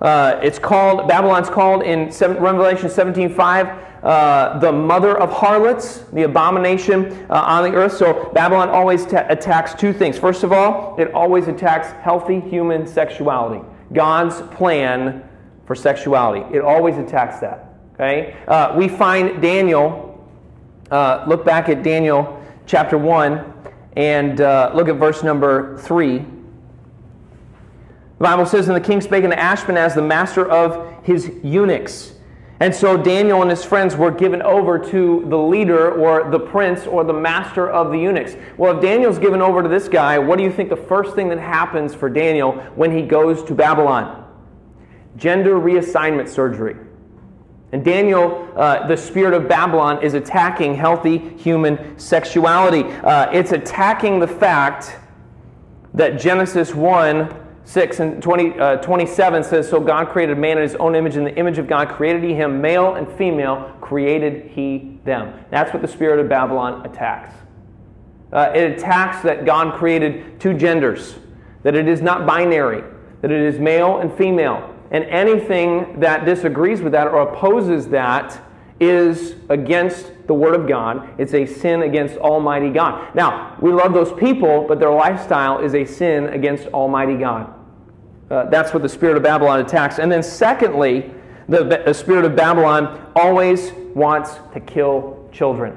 Uh, 0.00 0.40
it's 0.42 0.58
called 0.58 1.06
Babylon's 1.06 1.50
called 1.50 1.82
in 1.82 2.10
seven, 2.10 2.38
Revelation 2.42 2.88
17:5 2.88 3.82
uh, 4.02 4.58
the 4.58 4.72
mother 4.72 5.18
of 5.18 5.30
harlots, 5.30 6.04
the 6.14 6.22
abomination 6.22 7.26
uh, 7.28 7.34
on 7.34 7.70
the 7.70 7.76
earth. 7.76 7.96
So 7.98 8.30
Babylon 8.32 8.70
always 8.70 9.04
ta- 9.04 9.26
attacks 9.28 9.74
two 9.74 9.92
things. 9.92 10.18
First 10.18 10.42
of 10.42 10.52
all, 10.52 10.96
it 10.98 11.12
always 11.12 11.48
attacks 11.48 11.88
healthy 12.02 12.40
human 12.40 12.86
sexuality. 12.86 13.62
God's 13.92 14.40
plan 14.54 15.25
for 15.66 15.74
sexuality. 15.74 16.56
It 16.56 16.62
always 16.62 16.96
attacks 16.96 17.40
that. 17.40 17.74
Okay? 17.94 18.36
Uh, 18.46 18.74
we 18.76 18.88
find 18.88 19.42
Daniel, 19.42 20.26
uh, 20.90 21.24
look 21.26 21.44
back 21.44 21.68
at 21.68 21.82
Daniel 21.82 22.42
chapter 22.66 22.96
1 22.96 23.54
and 23.96 24.40
uh, 24.40 24.70
look 24.74 24.88
at 24.88 24.96
verse 24.96 25.22
number 25.22 25.78
3. 25.78 26.18
The 26.18 26.24
Bible 28.18 28.46
says, 28.46 28.68
And 28.68 28.76
the 28.76 28.80
king 28.80 29.00
spake 29.00 29.24
unto 29.24 29.36
Ashpenaz, 29.36 29.94
the 29.94 30.02
master 30.02 30.48
of 30.50 31.04
his 31.04 31.30
eunuchs. 31.42 32.12
And 32.60 32.74
so 32.74 32.96
Daniel 32.96 33.42
and 33.42 33.50
his 33.50 33.64
friends 33.64 33.96
were 33.96 34.10
given 34.10 34.40
over 34.40 34.78
to 34.78 35.26
the 35.28 35.36
leader 35.36 35.92
or 35.92 36.30
the 36.30 36.38
prince 36.38 36.86
or 36.86 37.04
the 37.04 37.12
master 37.12 37.68
of 37.68 37.92
the 37.92 37.98
eunuchs. 37.98 38.34
Well, 38.56 38.76
if 38.76 38.82
Daniel's 38.82 39.18
given 39.18 39.42
over 39.42 39.62
to 39.62 39.68
this 39.68 39.88
guy, 39.88 40.18
what 40.18 40.38
do 40.38 40.44
you 40.44 40.50
think 40.50 40.70
the 40.70 40.76
first 40.76 41.14
thing 41.14 41.28
that 41.28 41.38
happens 41.38 41.94
for 41.94 42.08
Daniel 42.08 42.52
when 42.74 42.96
he 42.96 43.02
goes 43.02 43.42
to 43.44 43.54
Babylon? 43.54 44.25
Gender 45.16 45.54
reassignment 45.54 46.28
surgery. 46.28 46.76
And 47.72 47.84
Daniel, 47.84 48.48
uh, 48.56 48.86
the 48.86 48.96
spirit 48.96 49.34
of 49.34 49.48
Babylon, 49.48 50.02
is 50.02 50.14
attacking 50.14 50.74
healthy 50.74 51.18
human 51.18 51.98
sexuality. 51.98 52.84
Uh, 52.84 53.30
it's 53.32 53.52
attacking 53.52 54.20
the 54.20 54.28
fact 54.28 54.96
that 55.94 56.20
Genesis 56.20 56.74
1 56.74 57.42
6 57.64 57.98
and 57.98 58.22
20, 58.22 58.60
uh, 58.60 58.76
27 58.76 59.42
says, 59.42 59.68
So 59.68 59.80
God 59.80 60.08
created 60.10 60.38
man 60.38 60.56
in 60.56 60.62
his 60.62 60.76
own 60.76 60.94
image. 60.94 61.16
In 61.16 61.24
the 61.24 61.34
image 61.36 61.58
of 61.58 61.66
God 61.66 61.88
created 61.88 62.22
he 62.22 62.32
him, 62.32 62.60
male 62.60 62.94
and 62.94 63.10
female 63.10 63.76
created 63.80 64.52
he 64.52 65.00
them. 65.04 65.34
That's 65.50 65.72
what 65.72 65.82
the 65.82 65.88
spirit 65.88 66.20
of 66.20 66.28
Babylon 66.28 66.86
attacks. 66.86 67.34
Uh, 68.32 68.52
it 68.54 68.70
attacks 68.70 69.20
that 69.24 69.44
God 69.44 69.74
created 69.74 70.38
two 70.38 70.54
genders, 70.54 71.16
that 71.64 71.74
it 71.74 71.88
is 71.88 72.00
not 72.00 72.24
binary, 72.24 72.84
that 73.22 73.32
it 73.32 73.40
is 73.40 73.58
male 73.58 73.98
and 73.98 74.12
female 74.14 74.75
and 74.90 75.04
anything 75.04 76.00
that 76.00 76.24
disagrees 76.24 76.80
with 76.80 76.92
that 76.92 77.08
or 77.08 77.22
opposes 77.22 77.88
that 77.88 78.40
is 78.78 79.34
against 79.48 80.12
the 80.26 80.34
Word 80.34 80.54
of 80.54 80.68
God. 80.68 81.08
It's 81.18 81.34
a 81.34 81.46
sin 81.46 81.82
against 81.82 82.16
Almighty 82.16 82.70
God. 82.70 83.14
Now, 83.14 83.56
we 83.60 83.72
love 83.72 83.94
those 83.94 84.12
people, 84.12 84.66
but 84.68 84.78
their 84.78 84.90
lifestyle 84.90 85.60
is 85.60 85.74
a 85.74 85.84
sin 85.84 86.26
against 86.26 86.66
Almighty 86.68 87.16
God. 87.16 87.52
Uh, 88.30 88.44
that's 88.50 88.74
what 88.74 88.82
the 88.82 88.88
spirit 88.88 89.16
of 89.16 89.22
Babylon 89.22 89.60
attacks. 89.60 89.98
And 89.98 90.10
then, 90.10 90.22
secondly, 90.22 91.10
the, 91.48 91.82
the 91.86 91.94
spirit 91.94 92.24
of 92.24 92.34
Babylon 92.34 93.12
always 93.14 93.72
wants 93.94 94.34
to 94.52 94.60
kill 94.60 95.28
children. 95.32 95.76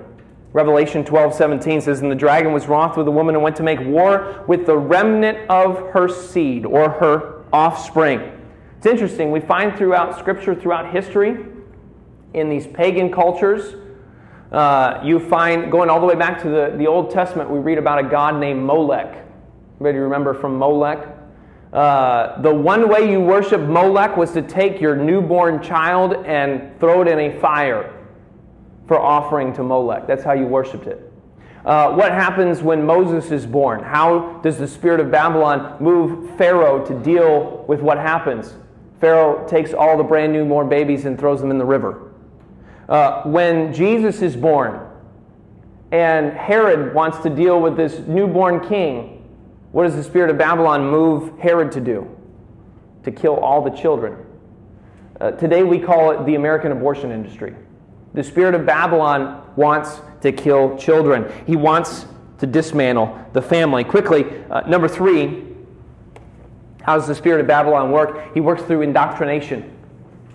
Revelation 0.52 1.06
12, 1.06 1.36
17 1.36 1.82
says, 1.82 2.02
And 2.02 2.12
the 2.12 2.16
dragon 2.16 2.52
was 2.54 2.68
wroth 2.68 2.98
with 2.98 3.06
the 3.06 3.12
woman 3.12 3.36
and 3.36 3.44
went 3.44 3.56
to 3.58 3.64
make 3.64 3.80
war 3.82 4.44
with 4.48 4.66
the 4.66 4.76
remnant 4.76 5.48
of 5.48 5.92
her 5.92 6.10
seed 6.10 6.66
or 6.66 6.90
her 6.90 7.44
offspring. 7.54 8.39
It's 8.80 8.86
interesting. 8.86 9.30
We 9.30 9.42
find 9.42 9.78
throughout 9.78 10.18
Scripture, 10.18 10.56
throughout 10.56 10.94
history, 10.94 11.46
in 12.34 12.48
these 12.48 12.66
pagan 12.66 13.12
cultures, 13.12 13.76
uh, 14.54 15.02
you 15.04 15.20
find, 15.20 15.70
going 15.70 15.90
all 15.90 16.00
the 16.00 16.06
way 16.06 16.16
back 16.16 16.42
to 16.44 16.50
the, 16.50 16.76
the 16.78 16.88
Old 16.88 17.12
Testament, 17.12 17.50
we 17.50 17.60
read 17.60 17.78
about 17.78 18.00
a 18.00 18.04
god 18.08 18.40
named 18.40 18.64
Molech. 18.64 19.26
Anybody 19.82 19.98
remember 19.98 20.34
from 20.34 20.58
Molech? 20.58 21.10
Uh, 21.74 22.42
the 22.42 22.54
one 22.54 22.88
way 22.88 23.12
you 23.12 23.20
worship 23.20 23.60
Molech 23.60 24.16
was 24.16 24.32
to 24.32 24.42
take 24.42 24.80
your 24.80 24.96
newborn 24.96 25.62
child 25.62 26.14
and 26.26 26.80
throw 26.80 27.02
it 27.02 27.10
in 27.10 27.20
a 27.20 27.38
fire 27.42 27.94
for 28.88 28.98
offering 28.98 29.52
to 29.56 29.62
Molech. 29.62 30.08
That's 30.08 30.24
how 30.24 30.32
you 30.32 30.46
worshiped 30.46 30.88
it. 30.88 31.12
Uh, 31.66 31.92
what 31.96 32.14
happens 32.14 32.62
when 32.62 32.86
Moses 32.86 33.30
is 33.30 33.46
born? 33.46 33.84
How 33.84 34.40
does 34.42 34.58
the 34.58 34.70
spirit 34.70 35.02
of 35.02 35.12
Babylon 35.12 35.76
move 35.82 36.38
Pharaoh 36.38 36.86
to 36.86 36.98
deal 36.98 37.66
with 37.68 37.82
what 37.82 37.98
happens? 37.98 38.56
Pharaoh 39.00 39.48
takes 39.48 39.74
all 39.74 39.98
the 39.98 40.04
brand 40.04 40.34
new 40.34 40.46
born 40.46 40.68
babies 40.68 41.06
and 41.06 41.18
throws 41.18 41.40
them 41.40 41.52
in 41.52 41.58
the 41.58 41.66
river. 41.66 42.12
Uh, 42.88 43.24
when 43.24 43.74
Jesus 43.74 44.22
is 44.22 44.36
born 44.36 44.88
and 45.92 46.34
Herod 46.34 46.94
wants 46.94 47.20
to 47.20 47.30
deal 47.30 47.62
with 47.62 47.78
this 47.78 48.00
newborn 48.08 48.68
king, 48.68 49.16
what 49.72 49.84
does 49.84 49.96
the 49.96 50.04
spirit 50.04 50.30
of 50.30 50.38
Babylon 50.38 50.90
move 50.90 51.40
Herod 51.40 51.72
to 51.74 51.82
do? 51.82 52.10
To 53.04 53.12
kill 53.12 53.38
all 53.38 53.62
the 53.62 53.70
children. 53.70 54.26
Uh, 55.22 55.32
today 55.32 55.64
we 55.64 55.80
call 55.80 56.12
it 56.12 56.26
the 56.26 56.36
American 56.36 56.72
abortion 56.72 57.12
industry. 57.12 57.56
The 58.14 58.24
spirit 58.24 58.56
of 58.56 58.66
Babylon 58.66 59.44
wants 59.56 60.02
to 60.22 60.32
kill 60.32 60.78
children. 60.78 61.32
He 61.46 61.56
wants 61.56 62.06
to 62.40 62.48
dismantle 62.48 63.28
the 63.34 63.42
family. 63.42 63.84
Quickly, 63.84 64.26
uh, 64.50 64.62
number 64.62 64.88
three, 64.88 65.49
how 66.90 66.98
does 66.98 67.06
the 67.06 67.14
spirit 67.14 67.40
of 67.40 67.46
Babylon 67.46 67.92
work? 67.92 68.34
He 68.34 68.40
works 68.40 68.64
through 68.64 68.82
indoctrination. 68.82 69.72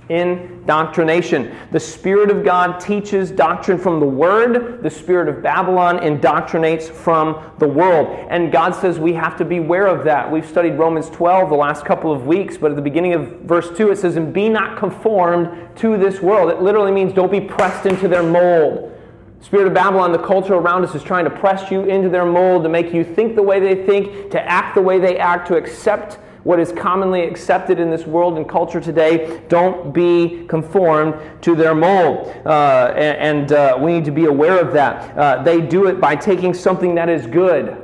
Indoctrination. 0.09 1.53
The 1.73 1.81
Spirit 1.81 2.31
of 2.31 2.45
God 2.45 2.79
teaches 2.79 3.33
doctrine 3.33 3.77
from 3.77 3.99
the 3.99 4.07
Word. 4.07 4.81
The 4.81 4.89
Spirit 4.89 5.29
of 5.29 5.43
Babylon 5.43 5.99
indoctrinates 5.99 6.89
from 6.89 7.51
the 7.59 7.67
world. 7.67 8.29
And 8.31 8.53
God 8.53 8.73
says 8.73 9.01
we 9.01 9.15
have 9.15 9.37
to 9.39 9.45
beware 9.45 9.89
of 9.89 10.05
that. 10.05 10.31
We've 10.31 10.47
studied 10.47 10.75
Romans 10.75 11.11
12 11.11 11.49
the 11.49 11.57
last 11.57 11.85
couple 11.85 12.13
of 12.13 12.25
weeks, 12.25 12.57
but 12.57 12.71
at 12.71 12.77
the 12.77 12.83
beginning 12.83 13.15
of 13.15 13.41
verse 13.41 13.77
2 13.77 13.91
it 13.91 13.99
says, 13.99 14.15
And 14.15 14.33
be 14.33 14.49
not 14.49 14.79
conformed 14.79 15.77
to 15.79 15.99
this 15.99 16.21
world. 16.21 16.53
It 16.53 16.63
literally 16.63 16.93
means 16.93 17.13
don't 17.13 17.33
be 17.33 17.41
pressed 17.41 17.85
into 17.85 18.07
their 18.07 18.23
mold. 18.23 18.97
Spirit 19.41 19.67
of 19.67 19.75
Babylon, 19.75 20.13
the 20.13 20.19
culture 20.19 20.55
around 20.55 20.85
us 20.85 20.95
is 20.95 21.03
trying 21.03 21.25
to 21.25 21.31
press 21.31 21.69
you 21.73 21.83
into 21.83 22.09
their 22.09 22.25
mold, 22.25 22.63
to 22.63 22.69
make 22.69 22.95
you 22.95 23.03
think 23.03 23.35
the 23.35 23.43
way 23.43 23.59
they 23.59 23.85
think, 23.85 24.31
to 24.31 24.41
act 24.41 24.77
the 24.77 24.83
way 24.83 25.01
they 25.01 25.19
act, 25.19 25.49
to 25.49 25.57
accept 25.57 26.21
what 26.45 26.61
is 26.61 26.73
commonly 26.73 27.23
accepted 27.23 27.81
in 27.81 27.91
this 27.91 28.07
world 28.07 28.37
and 28.37 28.49
culture 28.49 28.81
today. 28.81 29.43
Don't 29.49 29.93
be 29.93 30.45
conformed 30.47 31.15
to 31.43 31.57
their 31.57 31.75
mold. 31.75 32.29
Uh, 32.47 32.93
and, 32.97 33.51
and 33.51 33.53
uh, 33.53 33.79
we 33.81 33.95
need 33.95 34.05
to 34.05 34.13
be 34.13 34.27
aware 34.27 34.61
of 34.61 34.73
that. 34.75 35.17
Uh, 35.19 35.43
they 35.43 35.61
do 35.61 35.87
it 35.87 36.01
by 36.01 36.15
taking 36.15 36.55
something 36.55 36.95
that 36.95 37.09
is 37.09 37.27
good, 37.27 37.83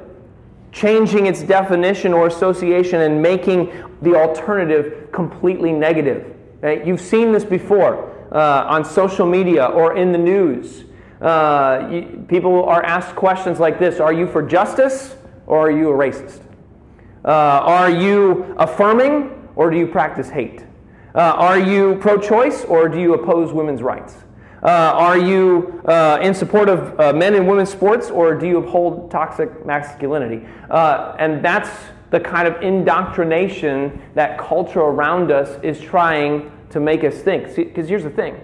changing 0.72 1.26
its 1.26 1.42
definition 1.42 2.12
or 2.12 2.26
association, 2.26 3.00
and 3.00 3.20
making 3.20 3.72
the 4.02 4.14
alternative 4.14 5.10
completely 5.10 5.72
negative. 5.72 6.36
Okay? 6.58 6.86
You've 6.86 7.00
seen 7.00 7.32
this 7.32 7.44
before 7.44 8.14
uh, 8.30 8.66
on 8.68 8.84
social 8.84 9.26
media 9.26 9.66
or 9.66 9.96
in 9.96 10.12
the 10.12 10.18
news. 10.18 10.84
Uh, 11.20 11.88
you, 11.90 12.24
people 12.28 12.64
are 12.64 12.82
asked 12.82 13.14
questions 13.14 13.58
like 13.58 13.78
this 13.78 14.00
Are 14.00 14.12
you 14.12 14.26
for 14.26 14.42
justice 14.42 15.16
or 15.46 15.66
are 15.66 15.70
you 15.70 15.90
a 15.90 15.92
racist? 15.92 16.40
Uh, 17.24 17.28
are 17.28 17.90
you 17.90 18.54
affirming 18.58 19.48
or 19.56 19.70
do 19.70 19.76
you 19.76 19.86
practice 19.86 20.30
hate? 20.30 20.64
Uh, 21.14 21.18
are 21.18 21.58
you 21.58 21.96
pro 21.96 22.16
choice 22.16 22.64
or 22.64 22.88
do 22.88 22.98
you 22.98 23.14
oppose 23.14 23.52
women's 23.52 23.82
rights? 23.82 24.16
Uh, 24.62 24.68
are 24.68 25.18
you 25.18 25.82
uh, 25.86 26.18
in 26.22 26.34
support 26.34 26.68
of 26.68 26.98
uh, 27.00 27.12
men 27.12 27.34
and 27.34 27.48
women's 27.48 27.70
sports 27.70 28.10
or 28.10 28.34
do 28.34 28.46
you 28.46 28.58
uphold 28.58 29.10
toxic 29.10 29.66
masculinity? 29.66 30.46
Uh, 30.70 31.14
and 31.18 31.44
that's 31.44 31.70
the 32.10 32.20
kind 32.20 32.46
of 32.48 32.62
indoctrination 32.62 34.00
that 34.14 34.38
culture 34.38 34.80
around 34.80 35.30
us 35.30 35.58
is 35.62 35.80
trying 35.80 36.50
to 36.70 36.80
make 36.80 37.04
us 37.04 37.16
think. 37.16 37.54
Because 37.54 37.88
here's 37.88 38.04
the 38.04 38.10
thing 38.10 38.40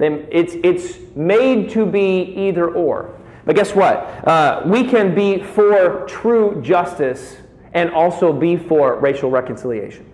it's, 0.00 0.54
it's 0.62 0.98
made 1.14 1.70
to 1.70 1.86
be 1.86 2.34
either 2.36 2.70
or. 2.70 3.18
But 3.44 3.56
guess 3.56 3.74
what? 3.74 4.66
we 4.66 4.84
can 4.84 5.14
be 5.14 5.42
for 5.42 6.04
true 6.06 6.60
justice 6.62 7.36
and 7.74 7.90
also 7.90 8.32
be 8.32 8.56
for 8.56 8.98
racial 8.98 9.30
reconciliation. 9.30 10.10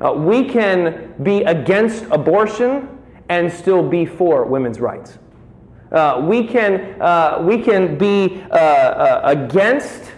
Uh, 0.00 0.12
we 0.14 0.48
can 0.48 1.14
be 1.22 1.42
against 1.42 2.04
abortion 2.10 2.88
and 3.28 3.52
still 3.52 3.86
be 3.86 4.06
for 4.06 4.44
women's 4.44 4.80
rights. 4.80 5.18
Uh, 5.92 6.24
we, 6.24 6.46
can, 6.46 7.00
uh, 7.00 7.42
we 7.42 7.60
can 7.60 7.98
be 7.98 8.42
uh, 8.50 8.54
uh, 8.54 9.20
against 9.24 10.12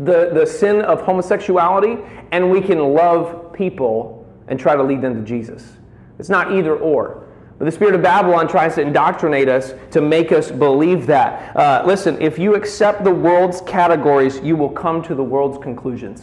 the, 0.00 0.30
the 0.34 0.44
sin 0.44 0.82
of 0.82 1.00
homosexuality 1.02 1.98
and 2.32 2.50
we 2.50 2.60
can 2.60 2.78
love 2.78 3.52
people 3.52 4.26
and 4.48 4.58
try 4.58 4.74
to 4.74 4.82
lead 4.82 5.00
them 5.00 5.14
to 5.14 5.22
Jesus. 5.22 5.74
It's 6.18 6.28
not 6.28 6.52
either 6.52 6.76
or. 6.76 7.26
But 7.58 7.66
the 7.66 7.72
spirit 7.72 7.94
of 7.94 8.02
Babylon 8.02 8.48
tries 8.48 8.74
to 8.74 8.82
indoctrinate 8.82 9.48
us 9.48 9.74
to 9.92 10.00
make 10.00 10.32
us 10.32 10.50
believe 10.50 11.06
that. 11.06 11.56
Uh, 11.56 11.84
listen, 11.86 12.20
if 12.20 12.38
you 12.38 12.56
accept 12.56 13.04
the 13.04 13.14
world's 13.14 13.60
categories, 13.60 14.40
you 14.40 14.56
will 14.56 14.70
come 14.70 15.02
to 15.04 15.14
the 15.14 15.22
world's 15.22 15.58
conclusions. 15.58 16.22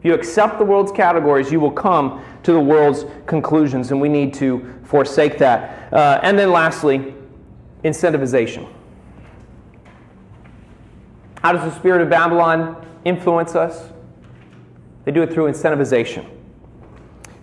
If 0.00 0.04
you 0.04 0.14
accept 0.14 0.58
the 0.58 0.64
world's 0.64 0.90
categories, 0.90 1.52
you 1.52 1.60
will 1.60 1.70
come 1.70 2.22
to 2.42 2.52
the 2.52 2.60
world's 2.60 3.06
conclusions, 3.26 3.90
and 3.90 4.00
we 4.00 4.08
need 4.08 4.34
to 4.34 4.74
forsake 4.82 5.38
that. 5.38 5.92
Uh, 5.92 6.20
and 6.22 6.38
then 6.38 6.50
lastly, 6.50 7.14
incentivization. 7.84 8.68
How 11.42 11.52
does 11.52 11.62
the 11.62 11.78
spirit 11.78 12.02
of 12.02 12.10
Babylon 12.10 12.84
influence 13.04 13.54
us? 13.54 13.90
They 15.04 15.12
do 15.12 15.22
it 15.22 15.32
through 15.32 15.50
incentivization. 15.50 16.28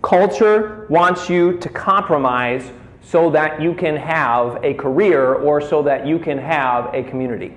Culture 0.01 0.87
wants 0.89 1.29
you 1.29 1.57
to 1.59 1.69
compromise 1.69 2.71
so 3.01 3.29
that 3.31 3.61
you 3.61 3.73
can 3.73 3.95
have 3.95 4.63
a 4.63 4.73
career 4.75 5.33
or 5.33 5.59
so 5.59 5.81
that 5.83 6.05
you 6.05 6.19
can 6.19 6.37
have 6.37 6.93
a 6.93 7.03
community. 7.03 7.53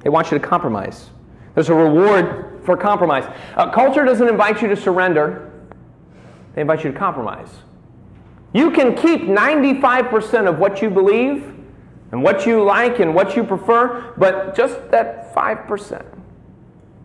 They 0.00 0.10
want 0.10 0.30
you 0.30 0.38
to 0.38 0.46
compromise. 0.46 1.10
There's 1.54 1.68
a 1.68 1.74
reward 1.74 2.60
for 2.64 2.76
compromise. 2.76 3.24
Uh, 3.56 3.70
culture 3.70 4.04
doesn't 4.04 4.28
invite 4.28 4.60
you 4.60 4.68
to 4.68 4.76
surrender, 4.76 5.50
they 6.54 6.60
invite 6.60 6.84
you 6.84 6.92
to 6.92 6.98
compromise. 6.98 7.48
You 8.52 8.70
can 8.70 8.94
keep 8.94 9.22
95% 9.22 10.48
of 10.48 10.58
what 10.58 10.80
you 10.80 10.88
believe 10.88 11.52
and 12.12 12.22
what 12.22 12.46
you 12.46 12.62
like 12.62 13.00
and 13.00 13.14
what 13.14 13.34
you 13.34 13.42
prefer, 13.42 14.14
but 14.16 14.54
just 14.54 14.90
that 14.90 15.34
5%. 15.34 16.04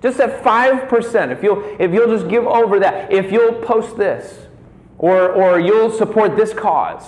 Just 0.02 0.18
that 0.20 0.44
5%. 0.44 1.32
If 1.32 1.44
you'll, 1.44 1.64
if 1.80 1.92
you'll 1.92 2.16
just 2.16 2.30
give 2.30 2.46
over 2.46 2.80
that, 2.80 3.12
if 3.12 3.32
you'll 3.32 3.54
post 3.54 3.98
this, 3.98 4.48
or, 5.00 5.30
or 5.30 5.60
you'll 5.60 5.92
support 5.92 6.36
this 6.36 6.54
cause, 6.54 7.06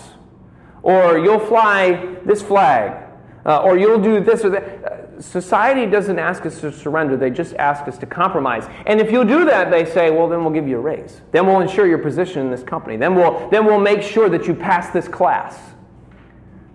or 0.82 1.20
you'll 1.20 1.40
fly 1.40 2.16
this 2.26 2.42
flag, 2.42 3.10
uh, 3.46 3.62
or 3.62 3.78
you'll 3.78 4.02
do 4.02 4.20
this 4.20 4.44
or 4.44 4.50
that. 4.50 4.64
Uh, 4.84 4.98
society 5.22 5.86
doesn't 5.86 6.18
ask 6.18 6.46
us 6.48 6.62
to 6.62 6.72
surrender, 6.72 7.16
they 7.16 7.30
just 7.30 7.54
ask 7.56 7.88
us 7.88 7.98
to 8.00 8.08
compromise. 8.08 8.68
And 8.88 9.00
if 9.00 9.12
you'll 9.12 9.26
do 9.26 9.46
that, 9.46 9.70
they 9.70 9.86
say, 9.86 10.10
well, 10.10 10.28
then 10.28 10.44
we'll 10.44 10.54
give 10.54 10.68
you 10.68 10.78
a 10.78 10.82
raise. 10.82 11.22
Then 11.32 11.46
we'll 11.46 11.60
ensure 11.60 11.86
your 11.86 12.00
position 12.00 12.42
in 12.42 12.50
this 12.50 12.64
company. 12.64 12.98
Then 12.98 13.14
we'll, 13.14 13.48
then 13.50 13.66
we'll 13.66 13.80
make 13.80 14.02
sure 14.02 14.30
that 14.30 14.48
you 14.48 14.56
pass 14.56 14.90
this 14.90 15.08
class. 15.08 15.60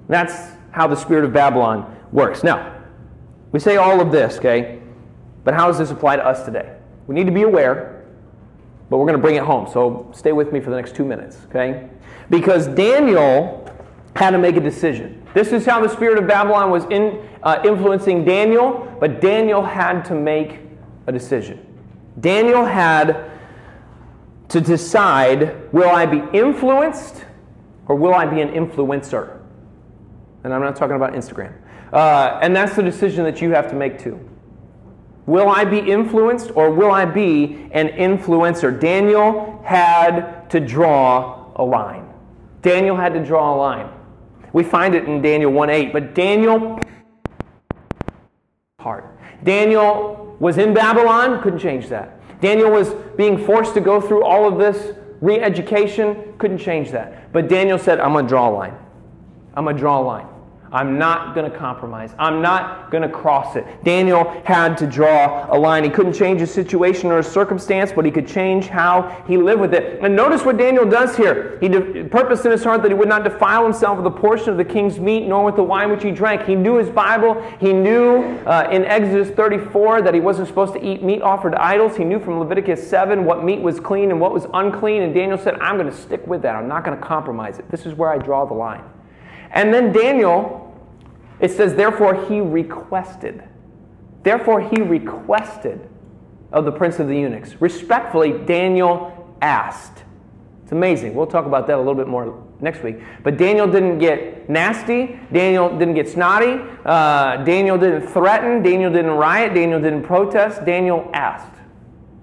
That's 0.08 0.56
how 0.70 0.86
the 0.86 0.94
spirit 0.94 1.24
of 1.24 1.32
Babylon 1.32 1.96
works. 2.12 2.44
Now, 2.44 2.80
we 3.50 3.58
say 3.58 3.76
all 3.76 4.00
of 4.00 4.12
this, 4.12 4.38
okay? 4.38 4.80
But 5.42 5.54
how 5.54 5.66
does 5.66 5.78
this 5.78 5.90
apply 5.90 6.16
to 6.16 6.24
us 6.24 6.44
today? 6.44 6.76
We 7.08 7.14
need 7.14 7.26
to 7.26 7.32
be 7.32 7.42
aware 7.42 7.95
but 8.88 8.98
we're 8.98 9.06
going 9.06 9.18
to 9.18 9.22
bring 9.22 9.36
it 9.36 9.42
home. 9.42 9.68
So 9.72 10.10
stay 10.14 10.32
with 10.32 10.52
me 10.52 10.60
for 10.60 10.70
the 10.70 10.76
next 10.76 10.94
two 10.94 11.04
minutes, 11.04 11.38
okay? 11.48 11.88
Because 12.30 12.68
Daniel 12.68 13.68
had 14.14 14.30
to 14.30 14.38
make 14.38 14.56
a 14.56 14.60
decision. 14.60 15.26
This 15.34 15.52
is 15.52 15.66
how 15.66 15.80
the 15.80 15.88
spirit 15.88 16.18
of 16.18 16.26
Babylon 16.26 16.70
was 16.70 16.84
in, 16.86 17.28
uh, 17.42 17.60
influencing 17.64 18.24
Daniel, 18.24 18.96
but 19.00 19.20
Daniel 19.20 19.62
had 19.62 20.04
to 20.06 20.14
make 20.14 20.60
a 21.06 21.12
decision. 21.12 21.64
Daniel 22.20 22.64
had 22.64 23.30
to 24.48 24.60
decide 24.60 25.72
will 25.72 25.90
I 25.90 26.06
be 26.06 26.22
influenced 26.32 27.24
or 27.88 27.96
will 27.96 28.14
I 28.14 28.24
be 28.26 28.40
an 28.40 28.48
influencer? 28.50 29.40
And 30.44 30.54
I'm 30.54 30.62
not 30.62 30.76
talking 30.76 30.96
about 30.96 31.12
Instagram. 31.12 31.52
Uh, 31.92 32.38
and 32.42 32.54
that's 32.54 32.76
the 32.76 32.82
decision 32.82 33.24
that 33.24 33.40
you 33.40 33.50
have 33.50 33.68
to 33.70 33.74
make 33.74 33.98
too. 33.98 34.18
Will 35.26 35.48
I 35.48 35.64
be 35.64 35.78
influenced 35.78 36.52
or 36.54 36.70
will 36.70 36.92
I 36.92 37.04
be 37.04 37.68
an 37.72 37.88
influencer? 37.88 38.78
Daniel 38.78 39.60
had 39.64 40.48
to 40.50 40.60
draw 40.60 41.52
a 41.56 41.64
line. 41.64 42.08
Daniel 42.62 42.96
had 42.96 43.12
to 43.14 43.24
draw 43.24 43.54
a 43.54 43.56
line. 43.56 43.90
We 44.52 44.62
find 44.62 44.94
it 44.94 45.04
in 45.04 45.20
Daniel 45.20 45.52
1 45.52 45.68
8, 45.68 45.92
but 45.92 46.14
Daniel 46.14 46.80
heart. 48.80 49.18
Daniel 49.42 50.36
was 50.38 50.58
in 50.58 50.72
Babylon, 50.72 51.42
couldn't 51.42 51.58
change 51.58 51.88
that. 51.88 52.20
Daniel 52.40 52.70
was 52.70 52.94
being 53.16 53.44
forced 53.44 53.74
to 53.74 53.80
go 53.80 54.00
through 54.00 54.22
all 54.24 54.46
of 54.46 54.58
this 54.58 54.96
re 55.20 55.40
education, 55.40 56.34
couldn't 56.38 56.58
change 56.58 56.92
that. 56.92 57.32
But 57.32 57.48
Daniel 57.48 57.78
said, 57.78 57.98
I'm 57.98 58.12
going 58.12 58.26
to 58.26 58.28
draw 58.28 58.48
a 58.48 58.54
line. 58.54 58.76
I'm 59.54 59.64
going 59.64 59.76
to 59.76 59.80
draw 59.80 60.00
a 60.00 60.04
line. 60.04 60.26
I'm 60.72 60.98
not 60.98 61.34
going 61.34 61.50
to 61.50 61.56
compromise. 61.56 62.14
I'm 62.18 62.42
not 62.42 62.90
going 62.90 63.02
to 63.02 63.08
cross 63.08 63.56
it. 63.56 63.64
Daniel 63.84 64.40
had 64.44 64.76
to 64.78 64.86
draw 64.86 65.46
a 65.54 65.56
line. 65.58 65.84
He 65.84 65.90
couldn't 65.90 66.12
change 66.12 66.40
his 66.40 66.52
situation 66.52 67.10
or 67.10 67.18
his 67.18 67.26
circumstance, 67.26 67.92
but 67.92 68.04
he 68.04 68.10
could 68.10 68.26
change 68.26 68.66
how 68.66 69.24
he 69.26 69.36
lived 69.36 69.60
with 69.60 69.74
it. 69.74 70.00
And 70.02 70.16
notice 70.16 70.44
what 70.44 70.56
Daniel 70.56 70.88
does 70.88 71.16
here. 71.16 71.58
He 71.60 71.68
de- 71.68 72.04
purposed 72.04 72.44
in 72.44 72.52
his 72.52 72.64
heart 72.64 72.82
that 72.82 72.88
he 72.88 72.94
would 72.94 73.08
not 73.08 73.24
defile 73.24 73.64
himself 73.64 73.98
with 73.98 74.06
a 74.06 74.10
portion 74.10 74.50
of 74.50 74.56
the 74.56 74.64
king's 74.64 74.98
meat, 74.98 75.26
nor 75.26 75.44
with 75.44 75.56
the 75.56 75.62
wine 75.62 75.90
which 75.90 76.02
he 76.02 76.10
drank. 76.10 76.42
He 76.42 76.54
knew 76.54 76.76
his 76.76 76.90
Bible. 76.90 77.40
He 77.60 77.72
knew 77.72 78.22
uh, 78.46 78.68
in 78.72 78.84
Exodus 78.84 79.30
34 79.30 80.02
that 80.02 80.14
he 80.14 80.20
wasn't 80.20 80.48
supposed 80.48 80.72
to 80.74 80.84
eat 80.84 81.02
meat 81.02 81.22
offered 81.22 81.52
to 81.52 81.62
idols. 81.62 81.96
He 81.96 82.04
knew 82.04 82.18
from 82.18 82.38
Leviticus 82.38 82.88
7 82.88 83.24
what 83.24 83.44
meat 83.44 83.60
was 83.60 83.80
clean 83.80 84.10
and 84.10 84.20
what 84.20 84.32
was 84.32 84.46
unclean. 84.54 85.02
And 85.02 85.14
Daniel 85.14 85.38
said, 85.38 85.54
I'm 85.60 85.76
going 85.76 85.90
to 85.90 85.96
stick 85.96 86.26
with 86.26 86.42
that. 86.42 86.56
I'm 86.56 86.68
not 86.68 86.84
going 86.84 86.98
to 86.98 87.04
compromise 87.04 87.58
it. 87.58 87.70
This 87.70 87.86
is 87.86 87.94
where 87.94 88.10
I 88.10 88.18
draw 88.18 88.44
the 88.44 88.54
line. 88.54 88.84
And 89.50 89.72
then 89.72 89.92
Daniel, 89.92 90.74
it 91.40 91.50
says, 91.50 91.74
therefore 91.74 92.26
he 92.26 92.40
requested. 92.40 93.42
Therefore 94.22 94.60
he 94.60 94.82
requested 94.82 95.88
of 96.52 96.64
the 96.64 96.72
prince 96.72 96.98
of 96.98 97.08
the 97.08 97.16
eunuchs. 97.16 97.60
Respectfully, 97.60 98.32
Daniel 98.32 99.36
asked. 99.40 100.04
It's 100.62 100.72
amazing. 100.72 101.14
We'll 101.14 101.26
talk 101.26 101.46
about 101.46 101.66
that 101.68 101.76
a 101.76 101.78
little 101.78 101.94
bit 101.94 102.08
more 102.08 102.42
next 102.60 102.82
week. 102.82 102.96
But 103.22 103.36
Daniel 103.36 103.66
didn't 103.66 103.98
get 103.98 104.48
nasty. 104.48 105.18
Daniel 105.32 105.68
didn't 105.78 105.94
get 105.94 106.08
snotty. 106.08 106.60
Uh, 106.84 107.44
Daniel 107.44 107.78
didn't 107.78 108.08
threaten. 108.08 108.62
Daniel 108.62 108.92
didn't 108.92 109.12
riot. 109.12 109.54
Daniel 109.54 109.80
didn't 109.80 110.02
protest. 110.02 110.64
Daniel 110.64 111.08
asked, 111.12 111.52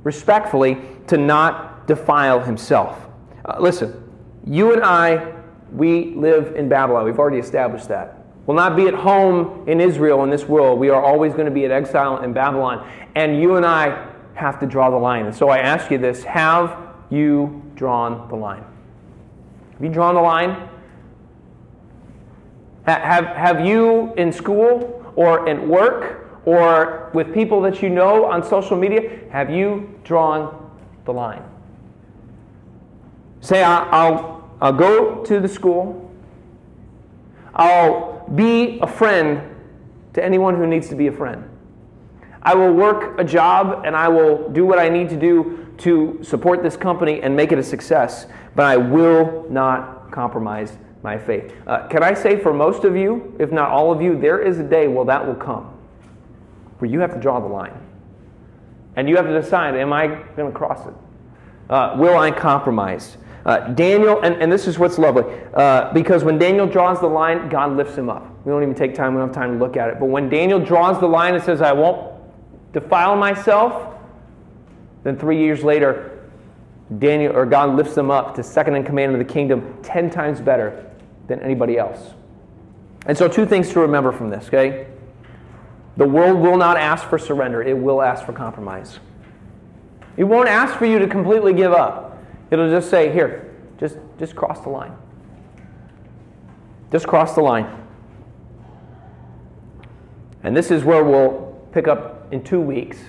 respectfully, 0.04 0.78
to 1.08 1.18
not 1.18 1.88
defile 1.88 2.40
himself. 2.40 3.08
Uh, 3.46 3.58
listen, 3.60 4.10
you 4.46 4.74
and 4.74 4.84
I 4.84 5.43
we 5.74 6.14
live 6.16 6.56
in 6.56 6.70
Babylon. 6.70 7.06
We've 7.06 7.20
already 7.20 7.40
established 7.40 7.88
that. 7.90 8.20
We'll 8.46 8.58
not 8.58 8.76
be 8.76 8.88
at 8.88 8.94
home 8.94 9.68
in 9.68 9.80
Israel 9.80 10.24
in 10.24 10.30
this 10.30 10.46
world. 10.46 10.80
We 10.80 10.90
are 10.90 11.02
always 11.02 11.34
going 11.34 11.46
to 11.46 11.52
be 11.52 11.66
at 11.66 11.72
exile 11.72 12.22
in 12.22 12.34
Babylon. 12.34 12.88
And 13.16 13.42
you 13.42 13.56
and 13.56 13.66
I 13.66 14.10
have 14.36 14.60
to 14.60 14.66
draw 14.66 14.90
the 14.90 14.98
line. 14.98 15.26
And 15.26 15.36
so 15.36 15.50
I 15.50 15.60
ask 15.60 15.90
you 15.90 15.98
this 15.98 16.24
Have 16.24 16.78
you 17.10 17.64
drawn 17.76 18.28
the 18.30 18.36
line? 18.36 18.66
Have 19.74 19.84
you 19.84 19.90
drawn 19.90 20.16
the 20.16 20.22
line? 20.22 20.70
Have, 22.86 23.26
have 23.26 23.66
you 23.66 24.14
in 24.16 24.34
school 24.34 25.14
or 25.16 25.48
at 25.48 25.66
work 25.66 26.42
or 26.46 27.10
with 27.14 27.34
people 27.34 27.62
that 27.62 27.82
you 27.82 27.90
know 27.90 28.26
on 28.26 28.44
social 28.44 28.78
media, 28.78 29.22
have 29.32 29.50
you 29.50 29.98
drawn 30.04 30.72
the 31.06 31.14
line? 31.14 31.44
Say, 33.40 33.64
I'll, 33.64 34.43
I'll 34.64 34.72
go 34.72 35.26
to 35.26 35.42
the 35.42 35.48
school. 35.50 36.10
I'll 37.54 38.26
be 38.34 38.80
a 38.80 38.88
friend 38.88 39.42
to 40.14 40.24
anyone 40.24 40.56
who 40.56 40.66
needs 40.66 40.88
to 40.88 40.96
be 40.96 41.08
a 41.08 41.12
friend. 41.12 41.50
I 42.42 42.56
will 42.56 42.74
work 42.74 43.20
a 43.20 43.26
job 43.26 43.84
and 43.86 43.94
I 43.94 44.08
will 44.08 44.48
do 44.50 44.66
what 44.66 44.80
I 44.80 44.88
need 44.88 45.10
to 45.10 45.18
do 45.20 45.68
to 45.80 46.18
support 46.24 46.64
this 46.64 46.78
company 46.78 47.22
and 47.22 47.36
make 47.36 47.52
it 47.52 47.60
a 47.60 47.64
success, 47.64 48.26
but 48.56 48.66
I 48.66 48.78
will 48.78 49.46
not 49.50 50.10
compromise 50.14 50.78
my 51.04 51.18
faith. 51.18 51.54
Uh, 51.68 51.86
can 51.90 52.02
I 52.02 52.14
say 52.14 52.40
for 52.40 52.54
most 52.54 52.86
of 52.86 52.96
you, 52.96 53.36
if 53.40 53.52
not 53.52 53.70
all 53.70 53.92
of 53.92 54.02
you, 54.02 54.18
there 54.18 54.40
is 54.40 54.60
a 54.60 54.64
day, 54.64 54.88
well, 54.88 55.04
that 55.06 55.28
will 55.28 55.36
come 55.36 55.66
where 56.80 56.90
you 56.90 57.02
have 57.02 57.14
to 57.14 57.20
draw 57.20 57.42
the 57.42 57.48
line. 57.48 57.78
And 58.96 59.10
you 59.10 59.18
have 59.18 59.26
to 59.26 59.42
decide, 59.42 59.76
am 59.76 59.92
I 59.92 60.08
going 60.08 60.50
to 60.50 60.58
cross 60.58 60.88
it? 60.88 60.94
Uh, 61.70 61.96
will 61.98 62.18
I 62.18 62.32
compromise? 62.32 63.18
Uh, 63.46 63.68
Daniel, 63.70 64.22
and, 64.22 64.36
and 64.42 64.52
this 64.52 64.68
is 64.68 64.80
what's 64.80 64.98
lovely, 64.98 65.26
uh, 65.54 65.92
because 65.94 66.24
when 66.24 66.38
Daniel 66.38 66.66
draws 66.66 67.02
the 67.02 67.08
line, 67.08 67.50
God 67.50 67.76
lifts 67.76 67.98
him 67.98 68.10
up. 68.10 68.26
We 68.46 68.52
don't 68.52 68.64
even 68.64 68.76
take 68.76 68.96
time, 68.96 69.14
we 69.14 69.20
don't 69.20 69.30
have 69.30 69.36
time 69.36 69.54
to 69.54 69.58
look 69.58 69.76
at 69.76 69.90
it. 69.90 70.00
But 70.00 70.06
when 70.06 70.30
Daniel 70.30 70.60
draws 70.60 71.00
the 71.00 71.08
line 71.08 71.36
and 71.36 71.44
says, 71.44 71.62
I 71.62 71.74
won't 71.74 72.14
defile 72.72 73.18
myself, 73.18 73.94
then 75.04 75.18
three 75.18 75.40
years 75.40 75.64
later, 75.64 76.30
Daniel 77.00 77.36
or 77.36 77.46
God 77.46 77.76
lifts 77.76 77.98
him 77.98 78.12
up 78.12 78.36
to 78.36 78.44
second 78.44 78.76
in 78.76 78.84
command 78.84 79.14
of 79.14 79.20
the 79.20 79.26
kingdom, 79.26 79.78
ten 79.84 80.10
times 80.10 80.40
better 80.40 80.90
than 81.28 81.42
anybody 81.42 81.78
else. 81.78 82.14
And 83.06 83.18
so, 83.18 83.28
two 83.28 83.46
things 83.46 83.70
to 83.72 83.82
remember 83.82 84.14
from 84.14 84.30
this, 84.30 84.48
okay? 84.48 84.88
The 85.98 86.08
world 86.08 86.40
will 86.40 86.58
not 86.58 86.78
ask 86.78 87.08
for 87.08 87.20
surrender, 87.20 87.62
it 87.62 87.78
will 87.78 88.02
ask 88.02 88.26
for 88.26 88.32
compromise. 88.32 89.00
It 90.16 90.24
won't 90.24 90.48
ask 90.48 90.76
for 90.78 90.86
you 90.86 91.00
to 91.00 91.08
completely 91.08 91.54
give 91.54 91.74
up. 91.74 92.13
It'll 92.54 92.70
just 92.70 92.92
say, 92.92 93.12
here, 93.12 93.52
just, 93.80 93.98
just 94.20 94.36
cross 94.36 94.60
the 94.60 94.70
line. 94.70 94.96
Just 96.92 97.08
cross 97.08 97.34
the 97.34 97.42
line. 97.42 97.66
And 100.44 100.56
this 100.56 100.70
is 100.70 100.84
where 100.84 101.04
we'll 101.04 101.60
pick 101.72 101.88
up 101.88 102.32
in 102.32 102.44
two 102.44 102.62
weeks 102.62 103.00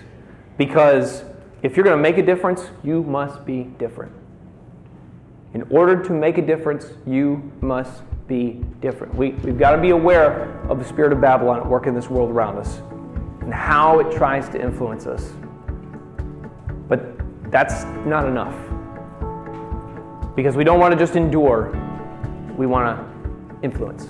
because 0.57 1.25
if 1.63 1.77
you're 1.77 1.85
going 1.85 1.99
to 1.99 2.03
make 2.03 2.17
a 2.17 2.23
difference, 2.23 2.71
you 2.83 3.03
must 3.03 3.45
be 3.45 3.65
different. 3.65 4.13
In 5.53 5.61
order 5.65 6.03
to 6.03 6.13
make 6.15 6.39
a 6.39 6.43
difference, 6.43 6.87
you 7.07 7.53
must 7.61 8.03
be 8.27 8.65
different. 8.81 9.15
We, 9.15 9.33
we've 9.33 9.59
got 9.59 9.73
to 9.73 9.83
be 9.83 9.91
aware 9.91 10.59
of 10.71 10.79
the 10.79 10.87
spirit 10.87 11.13
of 11.13 11.21
Babylon 11.21 11.59
at 11.59 11.67
work 11.67 11.87
in 11.87 11.95
this 11.95 12.09
world 12.09 12.31
around 12.31 12.57
us 12.57 12.79
and 13.43 13.53
how 13.53 13.99
it 13.99 14.11
tries 14.17 14.49
to 14.49 14.59
influence 14.59 15.07
us. 15.07 15.35
But 16.89 17.51
that's 17.51 17.85
not 18.07 18.27
enough. 18.27 18.55
Because 20.37 20.57
we 20.57 20.65
don't 20.65 20.81
want 20.81 20.93
to 20.93 20.99
just 20.99 21.15
endure, 21.15 21.71
we 22.57 22.67
want 22.67 22.99
to 22.99 23.65
influence. 23.65 24.09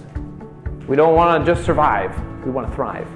We 0.89 0.97
don't 0.97 1.15
want 1.15 1.45
to 1.45 1.53
just 1.53 1.65
survive, 1.65 2.15
we 2.45 2.51
want 2.51 2.69
to 2.69 2.75
thrive. 2.75 3.09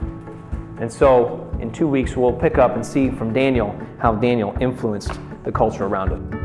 And 0.78 0.92
so, 0.92 1.50
in 1.60 1.72
two 1.72 1.88
weeks, 1.88 2.16
we'll 2.16 2.32
pick 2.32 2.58
up 2.58 2.76
and 2.76 2.84
see 2.84 3.10
from 3.10 3.32
Daniel 3.32 3.78
how 3.98 4.14
Daniel 4.14 4.56
influenced 4.60 5.18
the 5.44 5.50
culture 5.50 5.84
around 5.84 6.12
us. 6.12 6.37